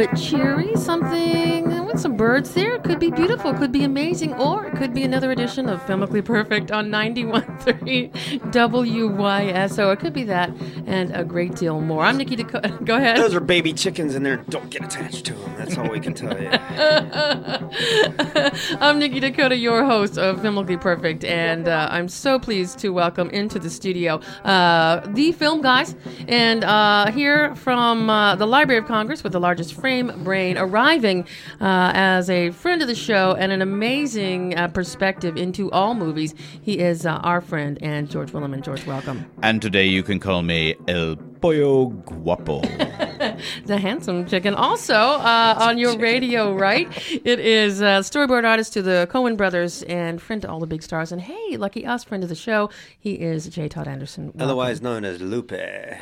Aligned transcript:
Bit 0.00 0.16
cheery, 0.16 0.74
something 0.76 1.84
with 1.84 2.00
some 2.00 2.16
birds 2.16 2.54
there. 2.54 2.78
Could 2.78 2.98
be 2.98 3.10
beautiful, 3.10 3.52
could 3.52 3.70
be 3.70 3.84
amazing, 3.84 4.32
or 4.32 4.64
it 4.64 4.74
could 4.76 4.94
be 4.94 5.02
another 5.02 5.30
edition 5.30 5.68
of 5.68 5.78
Filmically 5.84 6.24
Perfect 6.24 6.70
on 6.70 6.88
91.3 6.88 8.10
WYSO. 8.50 9.92
It 9.92 10.00
could 10.00 10.14
be 10.14 10.24
that 10.24 10.48
and 10.86 11.14
a 11.14 11.22
great 11.22 11.54
deal 11.54 11.82
more. 11.82 12.02
I'm 12.02 12.16
Nikki 12.16 12.34
Dakota. 12.50 12.84
Go 12.84 12.96
ahead. 12.96 13.16
Those 13.16 13.34
are 13.34 13.40
baby 13.40 13.72
chickens 13.72 14.14
in 14.14 14.22
there. 14.22 14.38
Don't 14.48 14.70
get 14.70 14.84
attached 14.84 15.24
to 15.26 15.34
them. 15.34 15.54
That's 15.56 15.76
all 15.78 15.88
we 15.88 16.00
can 16.00 16.14
tell 16.14 16.40
you. 16.40 16.48
I'm 18.80 18.98
Nikki 18.98 19.20
Dakota, 19.20 19.56
your 19.56 19.84
host 19.84 20.18
of 20.18 20.40
Filmically 20.40 20.80
Perfect, 20.80 21.24
and 21.24 21.68
uh, 21.68 21.88
I'm 21.90 22.08
so 22.08 22.38
pleased 22.38 22.78
to 22.80 22.90
welcome 22.90 23.30
into 23.30 23.58
the 23.58 23.70
studio 23.70 24.20
uh, 24.44 25.00
the 25.08 25.32
film 25.32 25.62
guys, 25.62 25.94
and 26.28 26.64
uh, 26.64 27.10
here 27.12 27.54
from 27.56 28.10
uh, 28.10 28.36
the 28.36 28.46
Library 28.46 28.80
of 28.80 28.86
Congress 28.86 29.22
with 29.22 29.32
the 29.32 29.40
largest 29.40 29.74
frame 29.74 30.12
brain, 30.24 30.58
arriving 30.58 31.22
uh, 31.60 31.92
as 31.94 32.30
a 32.30 32.50
friend 32.50 32.82
of 32.82 32.88
the 32.88 32.94
show 32.94 33.34
and 33.38 33.52
an 33.52 33.62
amazing 33.62 34.56
uh, 34.56 34.68
perspective 34.68 35.36
into 35.36 35.70
all 35.70 35.94
movies. 35.94 36.34
He 36.60 36.78
is 36.78 37.06
uh, 37.06 37.20
our 37.22 37.40
friend 37.40 37.78
and 37.82 38.10
George 38.10 38.32
Williman. 38.32 38.62
George, 38.62 38.84
welcome. 38.86 39.30
And 39.42 39.62
today 39.62 39.86
you 39.86 40.02
can 40.02 40.20
call 40.20 40.42
me 40.42 40.74
El 40.88 41.16
Pollo 41.40 41.86
Guapo. 41.86 42.60
the 43.64 43.78
handsome 43.78 44.26
chicken. 44.26 44.54
Also 44.54 44.94
uh, 44.94 45.54
on 45.58 45.78
your 45.78 45.98
radio, 45.98 46.54
right? 46.54 46.88
It 47.24 47.40
is 47.40 47.80
uh, 47.80 48.00
storyboard 48.00 48.44
artist 48.44 48.72
to 48.74 48.82
the 48.82 49.08
Coen 49.10 49.36
brothers 49.36 49.82
and 49.84 50.20
friend 50.20 50.42
to 50.42 50.50
all 50.50 50.60
the 50.60 50.66
big 50.66 50.82
stars. 50.82 51.12
And 51.12 51.20
hey, 51.20 51.56
lucky 51.56 51.86
us, 51.86 52.04
friend 52.04 52.22
of 52.22 52.28
the 52.28 52.34
show. 52.34 52.70
He 52.98 53.14
is 53.14 53.46
J. 53.46 53.68
Todd 53.68 53.88
Anderson. 53.88 54.26
Welcome. 54.26 54.42
Otherwise 54.42 54.82
known 54.82 55.04
as 55.04 55.20
Lupe. 55.20 55.52
well, 55.52 56.00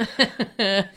at 0.58 0.88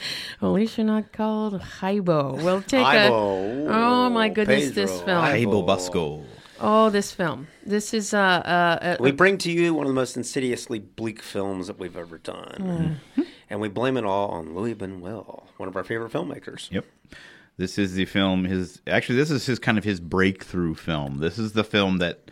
least 0.41 0.77
you're 0.77 0.87
not 0.87 1.11
called 1.11 1.61
Jaibo. 1.61 2.43
We'll 2.43 2.61
take 2.61 2.85
Ivo. 2.85 3.67
a. 3.67 3.73
Oh 3.73 4.09
my 4.09 4.29
goodness, 4.29 4.69
Pedro, 4.69 4.85
this 4.85 5.01
film. 5.01 5.23
Ivo. 5.23 5.65
Busco. 5.65 6.25
Oh, 6.63 6.91
this 6.91 7.11
film. 7.11 7.47
This 7.65 7.93
is 7.93 8.13
uh, 8.13 8.17
uh, 8.19 8.77
uh 8.81 8.97
We 8.99 9.11
bring 9.11 9.39
to 9.39 9.51
you 9.51 9.73
one 9.73 9.87
of 9.87 9.89
the 9.89 9.95
most 9.95 10.15
insidiously 10.15 10.77
bleak 10.77 11.21
films 11.21 11.67
that 11.67 11.79
we've 11.79 11.97
ever 11.97 12.19
done. 12.19 12.99
And 13.51 13.59
we 13.59 13.67
blame 13.67 13.97
it 13.97 14.05
all 14.05 14.29
on 14.29 14.55
Louis 14.55 14.73
Buñuel, 14.73 15.43
one 15.57 15.67
of 15.67 15.75
our 15.75 15.83
favorite 15.83 16.11
filmmakers. 16.13 16.71
Yep. 16.71 16.85
This 17.57 17.77
is 17.77 17.93
the 17.95 18.05
film. 18.05 18.45
His 18.45 18.81
actually, 18.87 19.17
this 19.17 19.29
is 19.29 19.45
his 19.45 19.59
kind 19.59 19.77
of 19.77 19.83
his 19.83 19.99
breakthrough 19.99 20.73
film. 20.73 21.17
This 21.19 21.37
is 21.37 21.51
the 21.51 21.65
film 21.65 21.97
that 21.97 22.31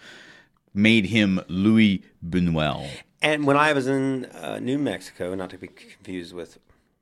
made 0.74 1.08
him 1.08 1.42
Louis 1.50 2.04
Buñuel. 2.28 2.88
And 3.22 3.46
when 3.46 3.58
I 3.58 3.74
was 3.74 3.86
in 3.86 4.26
uh, 4.28 4.60
New 4.60 4.78
Mexico, 4.80 5.36
not 5.36 5.50
to 5.50 5.58
be 5.58 5.68
confused 5.68 6.34
with 6.34 6.58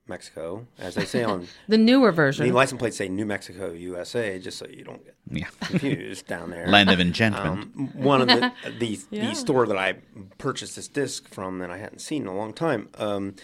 Mexico, 0.07 0.65
as 0.79 0.95
they 0.95 1.05
say 1.05 1.23
on 1.23 1.47
the 1.67 1.77
newer 1.77 2.11
version, 2.11 2.47
the 2.47 2.53
license 2.53 2.79
plates 2.79 2.97
say 2.97 3.07
New 3.07 3.25
Mexico, 3.25 3.71
USA, 3.71 4.39
just 4.39 4.57
so 4.57 4.65
you 4.65 4.83
don't 4.83 5.03
get 5.05 5.15
Yeah. 5.29 5.47
confused 5.61 6.25
down 6.25 6.49
there. 6.49 6.65
Land 6.67 6.89
of 6.89 6.99
Enchantment. 6.99 7.45
Um, 7.77 7.91
one 7.93 8.21
of 8.21 8.27
the 8.29 8.51
the, 8.79 8.99
Yeah. 9.11 9.29
the 9.29 9.35
store 9.35 9.67
that 9.67 9.77
I 9.77 9.93
purchased 10.39 10.75
this 10.75 10.87
disc 10.87 11.27
from 11.29 11.59
that 11.59 11.69
I 11.69 11.77
hadn't 11.77 11.99
seen 11.99 12.23
in 12.23 12.27
a 12.29 12.35
long 12.35 12.53
time. 12.53 12.89
Um, 12.95 13.35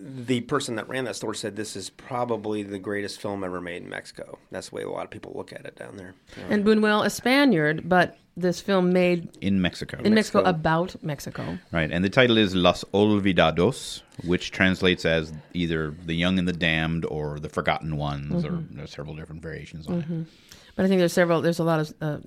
the 0.00 0.40
person 0.42 0.76
that 0.76 0.88
ran 0.88 1.04
that 1.04 1.16
store 1.16 1.34
said 1.34 1.56
this 1.56 1.74
is 1.74 1.90
probably 1.90 2.62
the 2.62 2.78
greatest 2.78 3.20
film 3.20 3.42
ever 3.42 3.60
made 3.60 3.82
in 3.82 3.88
Mexico. 3.88 4.38
That's 4.50 4.68
the 4.68 4.76
way 4.76 4.82
a 4.82 4.90
lot 4.90 5.04
of 5.04 5.10
people 5.10 5.32
look 5.34 5.52
at 5.52 5.64
it 5.66 5.76
down 5.76 5.96
there. 5.96 6.14
and 6.48 6.64
Buñuel, 6.64 7.04
a 7.04 7.10
Spaniard, 7.10 7.88
but 7.88 8.16
this 8.36 8.60
film 8.60 8.92
made 8.92 9.36
in 9.40 9.60
Mexico. 9.60 9.98
in 10.02 10.14
Mexico, 10.14 10.38
Mexico. 10.38 10.50
about 10.50 11.02
Mexico. 11.02 11.58
Right, 11.72 11.90
and 11.90 12.04
the 12.04 12.10
title 12.10 12.38
is 12.38 12.54
Los 12.54 12.84
Olvidados, 12.94 14.02
which 14.24 14.52
translates 14.52 15.04
as 15.04 15.32
either 15.54 15.94
the 16.06 16.14
young 16.14 16.38
and 16.38 16.46
the 16.46 16.52
damned 16.52 17.04
or 17.04 17.40
the 17.40 17.48
forgotten 17.48 17.96
ones, 17.96 18.44
or 18.44 18.52
mm-hmm. 18.52 18.76
there's 18.76 18.92
several 18.92 19.16
different 19.16 19.42
variations 19.42 19.88
on 19.88 19.94
it. 19.94 20.04
Mm-hmm. 20.04 20.22
But 20.78 20.84
I 20.84 20.88
think 20.88 21.00
there's 21.00 21.12
several. 21.12 21.40
There's 21.40 21.58
a 21.58 21.64
lot 21.64 21.80
of 21.80 21.92
uh, 22.00 22.18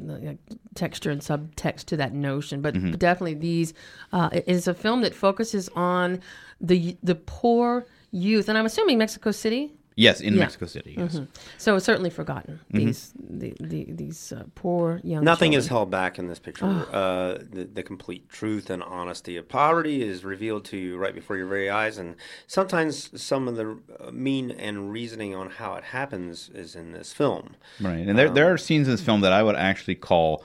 texture 0.76 1.10
and 1.10 1.22
subtext 1.22 1.86
to 1.86 1.96
that 1.96 2.12
notion. 2.12 2.62
But, 2.62 2.74
but 2.74 3.00
definitely, 3.00 3.36
these 3.36 3.74
uh, 4.12 4.30
is 4.46 4.68
a 4.68 4.74
film 4.74 5.04
that 5.04 5.16
focuses 5.16 5.70
on 5.70 6.20
the 6.60 6.98
the 7.02 7.16
poor 7.16 7.88
youth, 8.12 8.50
and 8.50 8.58
I'm 8.58 8.66
assuming 8.66 8.98
Mexico 8.98 9.32
City. 9.32 9.72
Yes, 9.96 10.22
in 10.22 10.34
Yeah. 10.36 10.42
Mexico 10.42 10.66
City. 10.68 10.96
Yes. 10.98 11.20
So 11.58 11.76
it's 11.76 11.86
certainly 11.86 12.10
forgotten 12.10 12.62
these 12.70 13.14
the, 13.20 13.54
the, 13.60 13.86
these 13.92 14.32
uh, 14.32 14.44
poor 14.56 15.02
young. 15.04 15.24
Nothing 15.24 15.52
children. 15.52 15.60
is 15.60 15.68
held 15.68 15.92
back 15.92 16.18
in 16.18 16.28
this 16.28 16.40
picture. 16.40 16.66
Uh, 16.66 17.38
the, 17.52 17.70
the 17.74 17.84
complete 17.84 18.30
truth 18.30 18.70
and 18.70 18.82
honesty 18.84 19.36
of 19.38 19.50
poverty 19.50 20.02
is 20.02 20.24
revealed 20.24 20.64
to 20.66 20.78
you 20.78 20.98
right 20.98 21.14
before 21.14 21.36
your 21.36 21.48
very 21.48 21.70
eyes, 21.70 21.98
and 21.98 22.16
sometimes 22.48 23.22
some 23.22 23.48
of 23.50 23.56
the 23.58 23.78
uh, 24.00 24.12
mean 24.12 24.52
and 24.52 24.92
reasoning 24.92 25.36
on 25.36 25.50
how 25.50 25.76
it 25.76 25.84
happens 25.84 26.50
is 26.54 26.76
in 26.76 26.94
this 26.94 27.12
film. 27.12 27.56
Right, 27.82 28.08
and 28.08 28.18
there 28.18 28.30
Um, 28.30 28.34
there 28.34 28.52
are 28.54 28.58
scenes 28.58 28.88
in 28.88 28.94
this 28.94 29.02
film 29.02 29.22
that 29.22 29.34
I 29.34 29.44
would 29.44 29.56
actually 29.58 29.96
call 29.96 30.44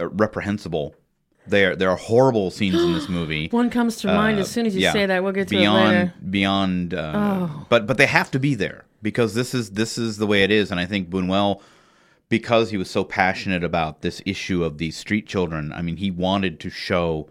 uh, 0.00 0.08
reprehensible. 0.08 0.94
There 1.50 1.74
there 1.76 1.90
are 1.90 1.96
horrible 1.96 2.50
scenes 2.50 2.82
in 2.82 2.92
this 2.92 3.08
movie. 3.18 3.48
One 3.50 3.70
comes 3.70 3.96
to 3.96 4.06
mind 4.08 4.38
as 4.38 4.50
soon 4.50 4.66
as 4.66 4.74
you 4.74 4.80
Uh, 4.80 4.84
Yeah. 4.84 4.92
say 4.92 5.06
that. 5.06 5.22
We'll 5.22 5.32
get 5.32 5.48
to 5.48 5.56
beyond 5.56 5.94
it 5.94 5.98
later. 5.98 6.14
beyond. 6.30 6.94
Uh, 6.94 7.12
Oh. 7.14 7.66
But 7.68 7.86
but 7.86 7.96
they 7.98 8.06
have 8.06 8.30
to 8.32 8.38
be 8.38 8.54
there 8.54 8.84
because 9.02 9.34
this 9.34 9.54
is 9.54 9.70
this 9.70 9.98
is 9.98 10.16
the 10.18 10.26
way 10.26 10.42
it 10.42 10.50
is, 10.50 10.70
and 10.70 10.78
I 10.80 10.86
think 10.86 11.08
Buñuel, 11.10 11.60
because 12.28 12.70
he 12.70 12.76
was 12.76 12.90
so 12.90 13.04
passionate 13.04 13.64
about 13.64 14.02
this 14.02 14.20
issue 14.26 14.62
of 14.64 14.78
these 14.78 14.96
street 14.96 15.26
children. 15.26 15.72
I 15.72 15.82
mean, 15.82 15.96
he 15.96 16.10
wanted 16.10 16.60
to 16.60 16.70
show 16.70 17.28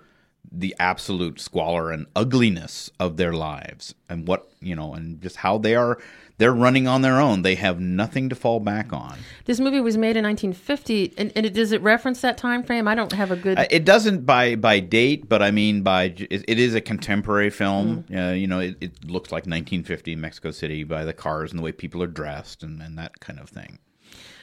the 0.51 0.73
absolute 0.79 1.39
squalor 1.41 1.91
and 1.91 2.05
ugliness 2.15 2.89
of 2.99 3.17
their 3.17 3.33
lives 3.33 3.93
and 4.09 4.27
what 4.27 4.49
you 4.61 4.75
know 4.75 4.93
and 4.93 5.21
just 5.21 5.37
how 5.37 5.57
they 5.57 5.75
are 5.75 5.97
they're 6.37 6.53
running 6.53 6.87
on 6.87 7.01
their 7.01 7.19
own 7.19 7.41
they 7.41 7.55
have 7.55 7.79
nothing 7.79 8.29
to 8.29 8.35
fall 8.35 8.59
back 8.59 8.93
on 8.93 9.17
This 9.45 9.59
movie 9.59 9.79
was 9.79 9.97
made 9.97 10.17
in 10.17 10.25
1950, 10.25 11.13
and, 11.17 11.31
and 11.35 11.45
it, 11.45 11.53
does 11.53 11.71
it 11.71 11.81
reference 11.81 12.19
that 12.21 12.37
time 12.37 12.63
frame? 12.63 12.85
I 12.85 12.95
don't 12.95 13.13
have 13.13 13.31
a 13.31 13.37
good. 13.37 13.57
Uh, 13.57 13.65
It 13.71 13.85
doesn't 13.85 14.25
by 14.25 14.55
by 14.55 14.81
date, 14.81 15.29
but 15.29 15.41
I 15.41 15.51
mean 15.51 15.83
by 15.83 16.03
it, 16.05 16.43
it 16.47 16.59
is 16.59 16.75
a 16.75 16.81
contemporary 16.81 17.49
film. 17.49 18.03
Uh, 18.13 18.31
you 18.31 18.47
know, 18.47 18.59
it, 18.59 18.75
it 18.81 19.09
looks 19.09 19.31
like 19.31 19.43
1950 19.43 20.15
Mexico 20.17 20.51
City 20.51 20.83
by 20.83 21.05
the 21.05 21.13
cars 21.13 21.51
and 21.51 21.59
the 21.59 21.63
way 21.63 21.71
people 21.71 22.03
are 22.03 22.07
dressed 22.07 22.61
and, 22.61 22.81
and 22.81 22.97
that 22.97 23.19
kind 23.21 23.39
of 23.39 23.49
thing. 23.49 23.79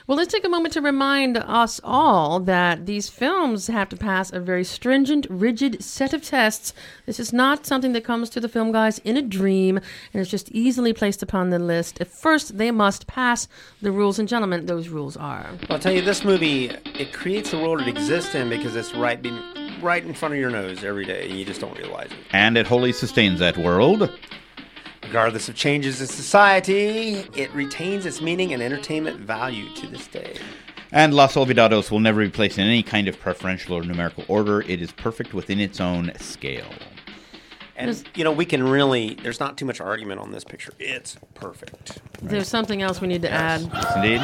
Well, 0.06 0.18
let's 0.18 0.34
take 0.34 0.44
a 0.44 0.50
moment 0.50 0.74
to 0.74 0.82
remind 0.82 1.38
us 1.38 1.80
all 1.82 2.38
that 2.40 2.84
these 2.84 3.08
films 3.08 3.68
have 3.68 3.88
to 3.88 3.96
pass 3.96 4.30
a 4.30 4.38
very 4.38 4.62
stringent, 4.62 5.26
rigid 5.30 5.82
set 5.82 6.12
of 6.12 6.22
tests. 6.22 6.74
This 7.06 7.18
is 7.18 7.32
not 7.32 7.64
something 7.64 7.92
that 7.94 8.04
comes 8.04 8.28
to 8.30 8.40
the 8.40 8.48
film 8.50 8.70
guys 8.70 8.98
in 8.98 9.16
a 9.16 9.22
dream 9.22 9.78
and 10.12 10.20
is 10.20 10.28
just 10.28 10.50
easily 10.52 10.92
placed 10.92 11.22
upon 11.22 11.48
the 11.48 11.58
list. 11.58 11.83
At 12.00 12.08
first, 12.08 12.58
they 12.58 12.70
must 12.70 13.06
pass 13.06 13.48
the 13.82 13.92
rules, 13.92 14.18
and 14.18 14.28
gentlemen, 14.28 14.66
those 14.66 14.88
rules 14.88 15.16
are. 15.16 15.46
I'll 15.68 15.78
tell 15.78 15.92
you, 15.92 16.02
this 16.02 16.24
movie 16.24 16.66
it 16.66 17.12
creates 17.12 17.50
the 17.50 17.58
world 17.58 17.80
it 17.80 17.88
exists 17.88 18.34
in 18.34 18.48
because 18.48 18.76
it's 18.76 18.94
right 18.94 19.20
be, 19.20 19.30
right 19.82 20.04
in 20.04 20.14
front 20.14 20.34
of 20.34 20.40
your 20.40 20.50
nose 20.50 20.82
every 20.84 21.04
day, 21.04 21.28
and 21.28 21.38
you 21.38 21.44
just 21.44 21.60
don't 21.60 21.76
realize 21.78 22.10
it. 22.10 22.18
And 22.32 22.56
it 22.56 22.66
wholly 22.66 22.92
sustains 22.92 23.40
that 23.40 23.56
world. 23.56 24.10
Regardless 25.02 25.48
of 25.48 25.54
changes 25.54 26.00
in 26.00 26.06
society, 26.06 27.26
it 27.36 27.52
retains 27.52 28.06
its 28.06 28.20
meaning 28.20 28.52
and 28.52 28.62
entertainment 28.62 29.20
value 29.20 29.72
to 29.74 29.86
this 29.86 30.06
day. 30.06 30.36
And 30.90 31.12
Los 31.12 31.34
Olvidados 31.34 31.90
will 31.90 32.00
never 32.00 32.20
be 32.20 32.30
placed 32.30 32.58
in 32.58 32.66
any 32.66 32.82
kind 32.82 33.08
of 33.08 33.18
preferential 33.18 33.74
or 33.76 33.82
numerical 33.82 34.24
order. 34.28 34.62
It 34.62 34.80
is 34.80 34.92
perfect 34.92 35.34
within 35.34 35.60
its 35.60 35.80
own 35.80 36.12
scale. 36.18 36.70
And 37.76 38.04
you 38.14 38.24
know, 38.24 38.32
we 38.32 38.44
can 38.44 38.62
really 38.62 39.14
there's 39.14 39.40
not 39.40 39.56
too 39.58 39.64
much 39.64 39.80
argument 39.80 40.20
on 40.20 40.30
this 40.32 40.44
picture. 40.44 40.72
It's 40.78 41.16
perfect. 41.34 41.98
There's 42.22 42.48
something 42.48 42.82
else 42.82 43.00
we 43.00 43.08
need 43.08 43.22
to 43.22 43.30
add. 43.30 43.62
Yes, 43.72 43.96
indeed. 43.96 44.20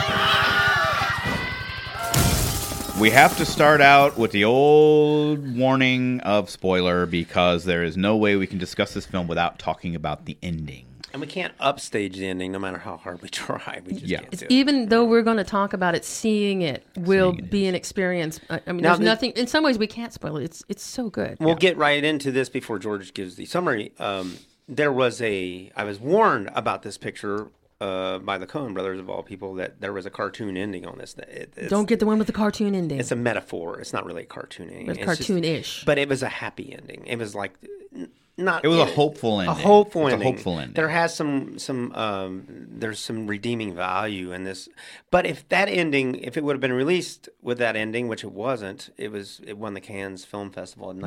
We 3.01 3.11
have 3.11 3.37
to 3.39 3.47
start 3.47 3.81
out 3.81 4.19
with 4.19 4.31
the 4.31 4.45
old 4.45 5.57
warning 5.57 6.21
of 6.21 6.51
spoiler 6.51 7.07
because 7.07 7.65
there 7.65 7.83
is 7.83 7.97
no 7.97 8.15
way 8.17 8.37
we 8.37 8.47
can 8.47 8.59
discuss 8.59 8.93
this 8.93 9.07
film 9.07 9.27
without 9.27 9.59
talking 9.59 9.95
about 9.95 10.27
the 10.27 10.37
ending. 10.43 10.85
And 11.13 11.21
we 11.21 11.27
can't 11.27 11.53
upstage 11.59 12.17
the 12.17 12.27
ending 12.27 12.53
no 12.53 12.59
matter 12.59 12.79
how 12.79 12.97
hard 12.97 13.21
we 13.23 13.29
try. 13.31 13.81
We 13.85 13.95
just 13.95 14.07
Yeah. 14.07 14.21
can't 14.21 14.39
do 14.39 14.45
it. 14.47 14.51
Even 14.51 14.89
though 14.89 15.05
we're 15.05 15.23
going 15.23 15.37
to 15.39 15.45
talk 15.45 15.73
about 15.73 15.95
it, 15.95 16.05
seeing 16.05 16.63
it 16.63 16.85
will 16.97 17.33
Seeing 17.33 17.45
it 17.47 17.51
be 17.51 17.67
an 17.67 17.75
experience. 17.75 18.41
I, 18.49 18.61
I 18.67 18.73
mean, 18.73 18.83
Now 18.83 18.91
there's 18.91 19.01
nothing. 19.01 19.33
In 19.33 19.47
some 19.47 19.65
ways, 19.65 19.79
we 19.79 19.87
can't 19.87 20.13
spoil 20.13 20.37
it. 20.37 20.45
It's 20.45 20.63
it's 20.69 20.83
so 20.83 21.11
good. 21.11 21.37
We'll 21.41 21.55
get 21.55 21.77
right 21.77 22.03
into 22.03 22.31
this 22.31 22.49
before 22.49 22.79
George 22.79 23.13
gives 23.15 23.37
the 23.37 23.45
summary. 23.47 23.93
Um, 23.99 24.37
there 24.69 24.93
was 24.93 25.21
a 25.21 25.71
I 25.77 25.85
was 25.85 25.99
warned 25.99 26.51
about 26.55 26.83
this 26.83 26.97
picture 26.97 27.49
uh, 27.81 28.19
by 28.19 28.37
the 28.39 28.47
Coen 28.47 28.75
brothers 28.75 29.01
of 29.01 29.09
all 29.09 29.23
people 29.23 29.55
that 29.55 29.81
there 29.81 29.93
was 29.93 30.05
a 30.07 30.11
cartoon 30.11 30.57
ending 30.57 30.87
on 30.87 30.99
this. 30.99 31.15
It, 31.15 31.55
it's, 31.57 31.71
Don't 31.71 31.89
get 31.89 31.99
the 31.99 32.07
one 32.07 32.19
with 32.19 32.27
the 32.27 32.33
cartoon 32.33 32.75
ending. 32.75 33.01
It's 33.01 33.11
a 33.11 33.17
metaphor. 33.17 33.81
It's 33.81 33.93
not 33.93 34.05
really 34.05 34.23
a 34.23 34.27
cartoon 34.27 34.69
ending. 34.69 34.91
It's 34.91 35.19
It's 35.21 35.27
just- 35.27 35.87
but 35.87 35.97
it 35.99 36.09
was 36.09 36.23
a 36.23 36.29
happy 36.29 36.73
ending. 36.73 37.05
It 37.07 37.17
was 37.19 37.35
like 37.35 37.55
n- 37.97 38.11
not. 38.41 38.65
It 38.65 38.69
was 38.69 38.79
a 38.81 38.85
hopeful 38.87 39.41
ending. 39.41 39.57
A 39.57 39.61
hopeful 39.61 40.07
It's 40.07 40.13
a 40.13 40.15
ending. 40.15 40.33
hopeful 40.35 40.59
ending. 40.59 40.75
There 40.75 40.89
has 40.89 41.15
some 41.15 41.59
some 41.59 41.93
um, 41.95 42.45
there's 42.71 42.99
some 42.99 43.27
redeeming 43.27 43.75
value 43.75 44.33
in 44.33 44.45
this. 44.45 44.69
But 45.11 45.27
if 45.27 45.49
that 45.51 45.69
ending, 45.69 46.17
if 46.17 46.37
it 46.37 46.45
would 46.45 46.55
have 46.55 46.61
been 46.61 46.73
released 46.73 47.29
with 47.43 47.59
that 47.59 47.77
ending, 47.77 48.09
which 48.09 48.25
it 48.25 48.33
wasn't, 48.33 48.91
it 48.97 49.11
was 49.13 49.41
it 49.47 49.59
won 49.59 49.75
the 49.75 49.81
Cannes 49.81 50.25
Film 50.25 50.51
Festival 50.51 50.91
in 50.91 50.97
Mm-hmm. 51.01 51.07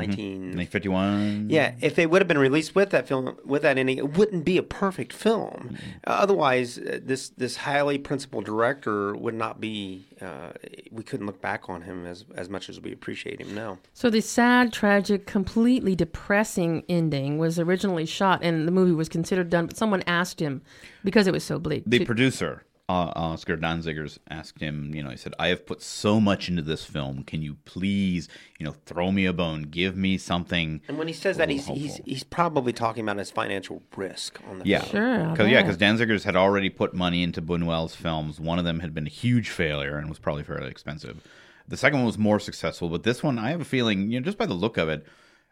19 0.53 0.65
51. 0.67 1.49
yeah, 1.49 1.75
if 1.81 1.97
it 1.99 2.09
would 2.09 2.21
have 2.21 2.27
been 2.27 2.37
released 2.37 2.75
with 2.75 2.89
that 2.91 3.07
film, 3.07 3.37
with 3.45 3.61
that 3.61 3.77
ending, 3.77 3.97
it 3.97 4.17
wouldn't 4.17 4.43
be 4.45 4.57
a 4.57 4.63
perfect 4.63 5.13
film. 5.13 5.69
Mm-hmm. 5.73 5.75
Uh, 6.07 6.09
otherwise, 6.11 6.77
uh, 6.77 6.99
this 7.03 7.29
this 7.29 7.57
highly 7.57 7.97
principled 7.97 8.45
director 8.45 9.15
would 9.15 9.35
not 9.35 9.59
be. 9.61 10.05
Uh, 10.23 10.53
we 10.91 11.03
couldn't 11.03 11.25
look 11.25 11.41
back 11.41 11.69
on 11.69 11.81
him 11.81 12.05
as 12.05 12.23
as 12.35 12.49
much 12.49 12.69
as 12.69 12.79
we 12.79 12.93
appreciate 12.93 13.41
him 13.41 13.53
now. 13.53 13.77
So 13.93 14.09
the 14.09 14.21
sad, 14.21 14.71
tragic, 14.71 15.25
completely 15.27 15.95
depressing 15.95 16.83
ending 16.87 17.37
was 17.37 17.59
originally 17.59 18.05
shot, 18.05 18.41
and 18.43 18.67
the 18.67 18.71
movie 18.71 18.93
was 18.93 19.09
considered 19.09 19.49
done. 19.49 19.67
But 19.67 19.75
someone 19.77 20.01
asked 20.07 20.39
him 20.39 20.61
because 21.03 21.27
it 21.27 21.33
was 21.33 21.43
so 21.43 21.59
bleak. 21.59 21.83
The 21.85 21.99
to- 21.99 22.05
producer, 22.05 22.63
uh, 22.89 23.11
Oscar 23.15 23.55
Dancigers, 23.55 24.17
asked 24.29 24.59
him, 24.59 24.93
you 24.93 25.01
know, 25.03 25.09
he 25.09 25.15
said, 25.15 25.33
I 25.39 25.47
have 25.47 25.65
put 25.65 25.81
so 25.81 26.19
much 26.19 26.49
into 26.49 26.61
this 26.61 26.83
film. 26.83 27.23
Can 27.23 27.41
you 27.41 27.55
please, 27.63 28.27
you 28.59 28.65
know, 28.65 28.75
throw 28.85 29.11
me 29.11 29.25
a 29.25 29.31
bone? 29.31 29.63
Give 29.63 29.95
me 29.95 30.17
something. 30.17 30.81
And 30.89 30.97
when 30.97 31.07
he 31.07 31.13
says 31.13 31.37
that, 31.37 31.49
he's 31.49 31.65
he's 31.67 32.01
he's 32.05 32.23
probably 32.23 32.73
talking 32.73 33.03
about 33.03 33.17
his 33.17 33.31
financial 33.31 33.81
risk 33.95 34.39
on 34.49 34.59
the 34.59 34.65
Yeah. 34.65 34.79
film. 34.79 34.91
Sure, 34.91 35.29
Because, 35.29 35.49
yeah, 35.49 35.61
because 35.61 35.77
Dancigers 35.77 36.23
had 36.23 36.35
already 36.35 36.69
put 36.69 36.93
money 36.93 37.23
into 37.23 37.41
Buñuel's 37.41 37.95
films. 37.95 38.39
One 38.39 38.59
of 38.59 38.65
them 38.65 38.81
had 38.81 38.93
been 38.93 39.07
a 39.07 39.11
huge 39.11 39.49
failure 39.49 39.97
and 39.97 40.09
was 40.09 40.19
probably 40.19 40.43
fairly 40.43 40.67
expensive. 40.69 41.25
The 41.65 41.77
second 41.77 41.99
one 41.99 42.05
was 42.07 42.17
more 42.17 42.39
successful, 42.41 42.89
but 42.89 43.03
this 43.03 43.23
one, 43.23 43.39
I 43.39 43.51
have 43.51 43.61
a 43.61 43.65
feeling, 43.65 44.11
you 44.11 44.19
know, 44.19 44.25
just 44.25 44.37
by 44.37 44.45
the 44.45 44.53
look 44.53 44.77
of 44.77 44.89
it, 44.89 45.05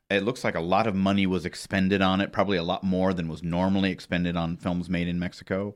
it 0.10 0.24
looks 0.24 0.44
like 0.44 0.56
a 0.56 0.60
lot 0.60 0.86
of 0.86 0.94
money 0.96 1.26
was 1.26 1.46
expended 1.46 2.02
on 2.02 2.20
it, 2.20 2.34
probably 2.34 2.58
a 2.58 2.64
lot 2.64 2.84
more 2.84 3.14
than 3.14 3.30
was 3.30 3.42
normally 3.42 3.90
expended 3.92 4.36
on 4.36 4.58
films 4.58 4.90
made 4.90 5.08
in 5.08 5.18
Mexico. 5.18 5.76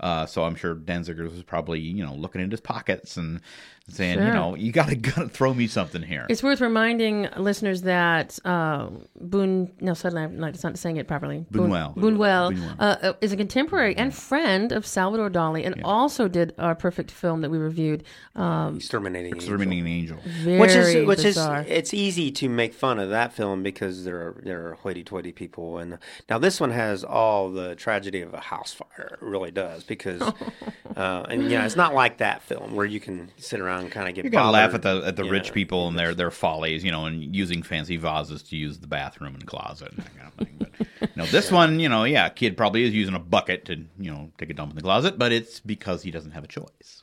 Uh, 0.00 0.26
so 0.26 0.44
I'm 0.44 0.56
sure 0.56 0.74
Dancigers 0.74 1.30
was 1.30 1.42
probably, 1.44 1.80
you 1.80 2.04
know, 2.04 2.14
looking 2.14 2.40
in 2.40 2.50
his 2.50 2.60
pockets 2.60 3.16
and 3.16 3.40
saying, 3.88 4.18
you 4.18 4.32
know, 4.32 4.54
you 4.54 4.72
gotta 4.72 4.96
gotta 4.96 5.28
throw 5.28 5.52
me 5.52 5.66
something 5.66 6.02
here. 6.02 6.26
It's 6.28 6.42
worth 6.42 6.60
reminding 6.60 7.28
listeners 7.36 7.82
that 7.82 8.38
uh, 8.44 8.88
Boone, 9.20 9.72
no, 9.80 9.94
suddenly 9.94 10.24
I'm 10.24 10.38
not, 10.38 10.50
it's 10.54 10.64
not 10.64 10.78
saying 10.78 10.96
it 10.96 11.06
properly. 11.06 11.44
Boone- 11.50 11.70
Buñuel. 11.70 11.96
Buñuel, 11.96 12.56
Buñuel. 12.56 12.76
Uh, 12.78 12.96
uh, 13.02 13.12
is 13.20 13.32
a 13.32 13.36
contemporary 13.36 13.96
and 13.96 14.14
friend 14.14 14.72
of 14.72 14.86
Salvador 14.86 15.30
Dali, 15.30 15.66
and 15.66 15.82
also 15.84 16.28
did 16.28 16.54
our 16.58 16.74
perfect 16.74 17.10
film 17.10 17.40
that 17.42 17.50
we 17.50 17.58
reviewed. 17.58 18.04
Um, 18.34 18.76
Exterminating. 18.76 19.34
Angel. 19.34 19.38
Exterminating 19.38 19.80
an 19.80 19.86
angel. 19.86 20.18
very 20.24 20.58
which 20.58 20.70
is 20.74 21.06
which 21.06 21.22
bizarre. 21.22 21.62
is 21.62 21.66
it's 21.68 21.94
easy 21.94 22.30
to 22.32 22.48
make 22.48 22.74
fun 22.74 22.98
of 22.98 23.10
that 23.10 23.32
film 23.32 23.62
because 23.62 24.04
there 24.04 24.16
are 24.16 24.40
there 24.44 24.68
are 24.68 24.74
hoity-toity 24.74 25.32
people 25.32 25.78
and 25.78 25.98
now 26.28 26.38
this 26.38 26.60
one 26.60 26.70
has 26.70 27.04
all 27.04 27.50
the 27.50 27.74
tragedy 27.76 28.20
of 28.20 28.34
a 28.34 28.40
house 28.40 28.72
fire 28.72 29.18
it 29.20 29.24
really 29.24 29.50
does 29.50 29.84
because 29.84 30.20
uh, 30.96 31.24
and 31.28 31.44
you 31.44 31.50
know 31.50 31.64
it's 31.64 31.76
not 31.76 31.94
like 31.94 32.18
that 32.18 32.42
film 32.42 32.74
where 32.74 32.86
you 32.86 33.00
can 33.00 33.30
sit 33.36 33.60
around 33.60 33.73
and 33.80 33.90
kind 33.90 34.08
of 34.08 34.14
get 34.14 34.24
You 34.24 34.30
gotta 34.30 34.50
laugh 34.50 34.74
at 34.74 34.82
the 34.82 35.02
at 35.04 35.16
the 35.16 35.24
rich 35.24 35.48
know. 35.48 35.54
people 35.54 35.88
and 35.88 35.98
their 35.98 36.14
their 36.14 36.30
follies, 36.30 36.84
you 36.84 36.90
know, 36.90 37.06
and 37.06 37.34
using 37.34 37.62
fancy 37.62 37.96
vases 37.96 38.42
to 38.44 38.56
use 38.56 38.78
the 38.78 38.86
bathroom 38.86 39.34
and 39.34 39.46
closet 39.46 39.90
and 39.90 39.98
that 39.98 40.16
kind 40.16 40.28
of 40.28 40.34
thing. 40.34 40.56
But 40.58 40.70
you 41.00 41.22
know, 41.22 41.26
this 41.26 41.50
one, 41.60 41.80
you 41.80 41.88
know, 41.88 42.04
yeah, 42.04 42.28
kid 42.28 42.56
probably 42.56 42.84
is 42.84 42.94
using 42.94 43.14
a 43.14 43.18
bucket 43.18 43.64
to 43.66 43.84
you 43.98 44.10
know 44.10 44.30
take 44.38 44.50
a 44.50 44.54
dump 44.54 44.70
in 44.70 44.76
the 44.76 44.82
closet, 44.82 45.18
but 45.18 45.32
it's 45.32 45.60
because 45.60 46.02
he 46.02 46.10
doesn't 46.10 46.32
have 46.32 46.44
a 46.44 46.48
choice. 46.48 47.00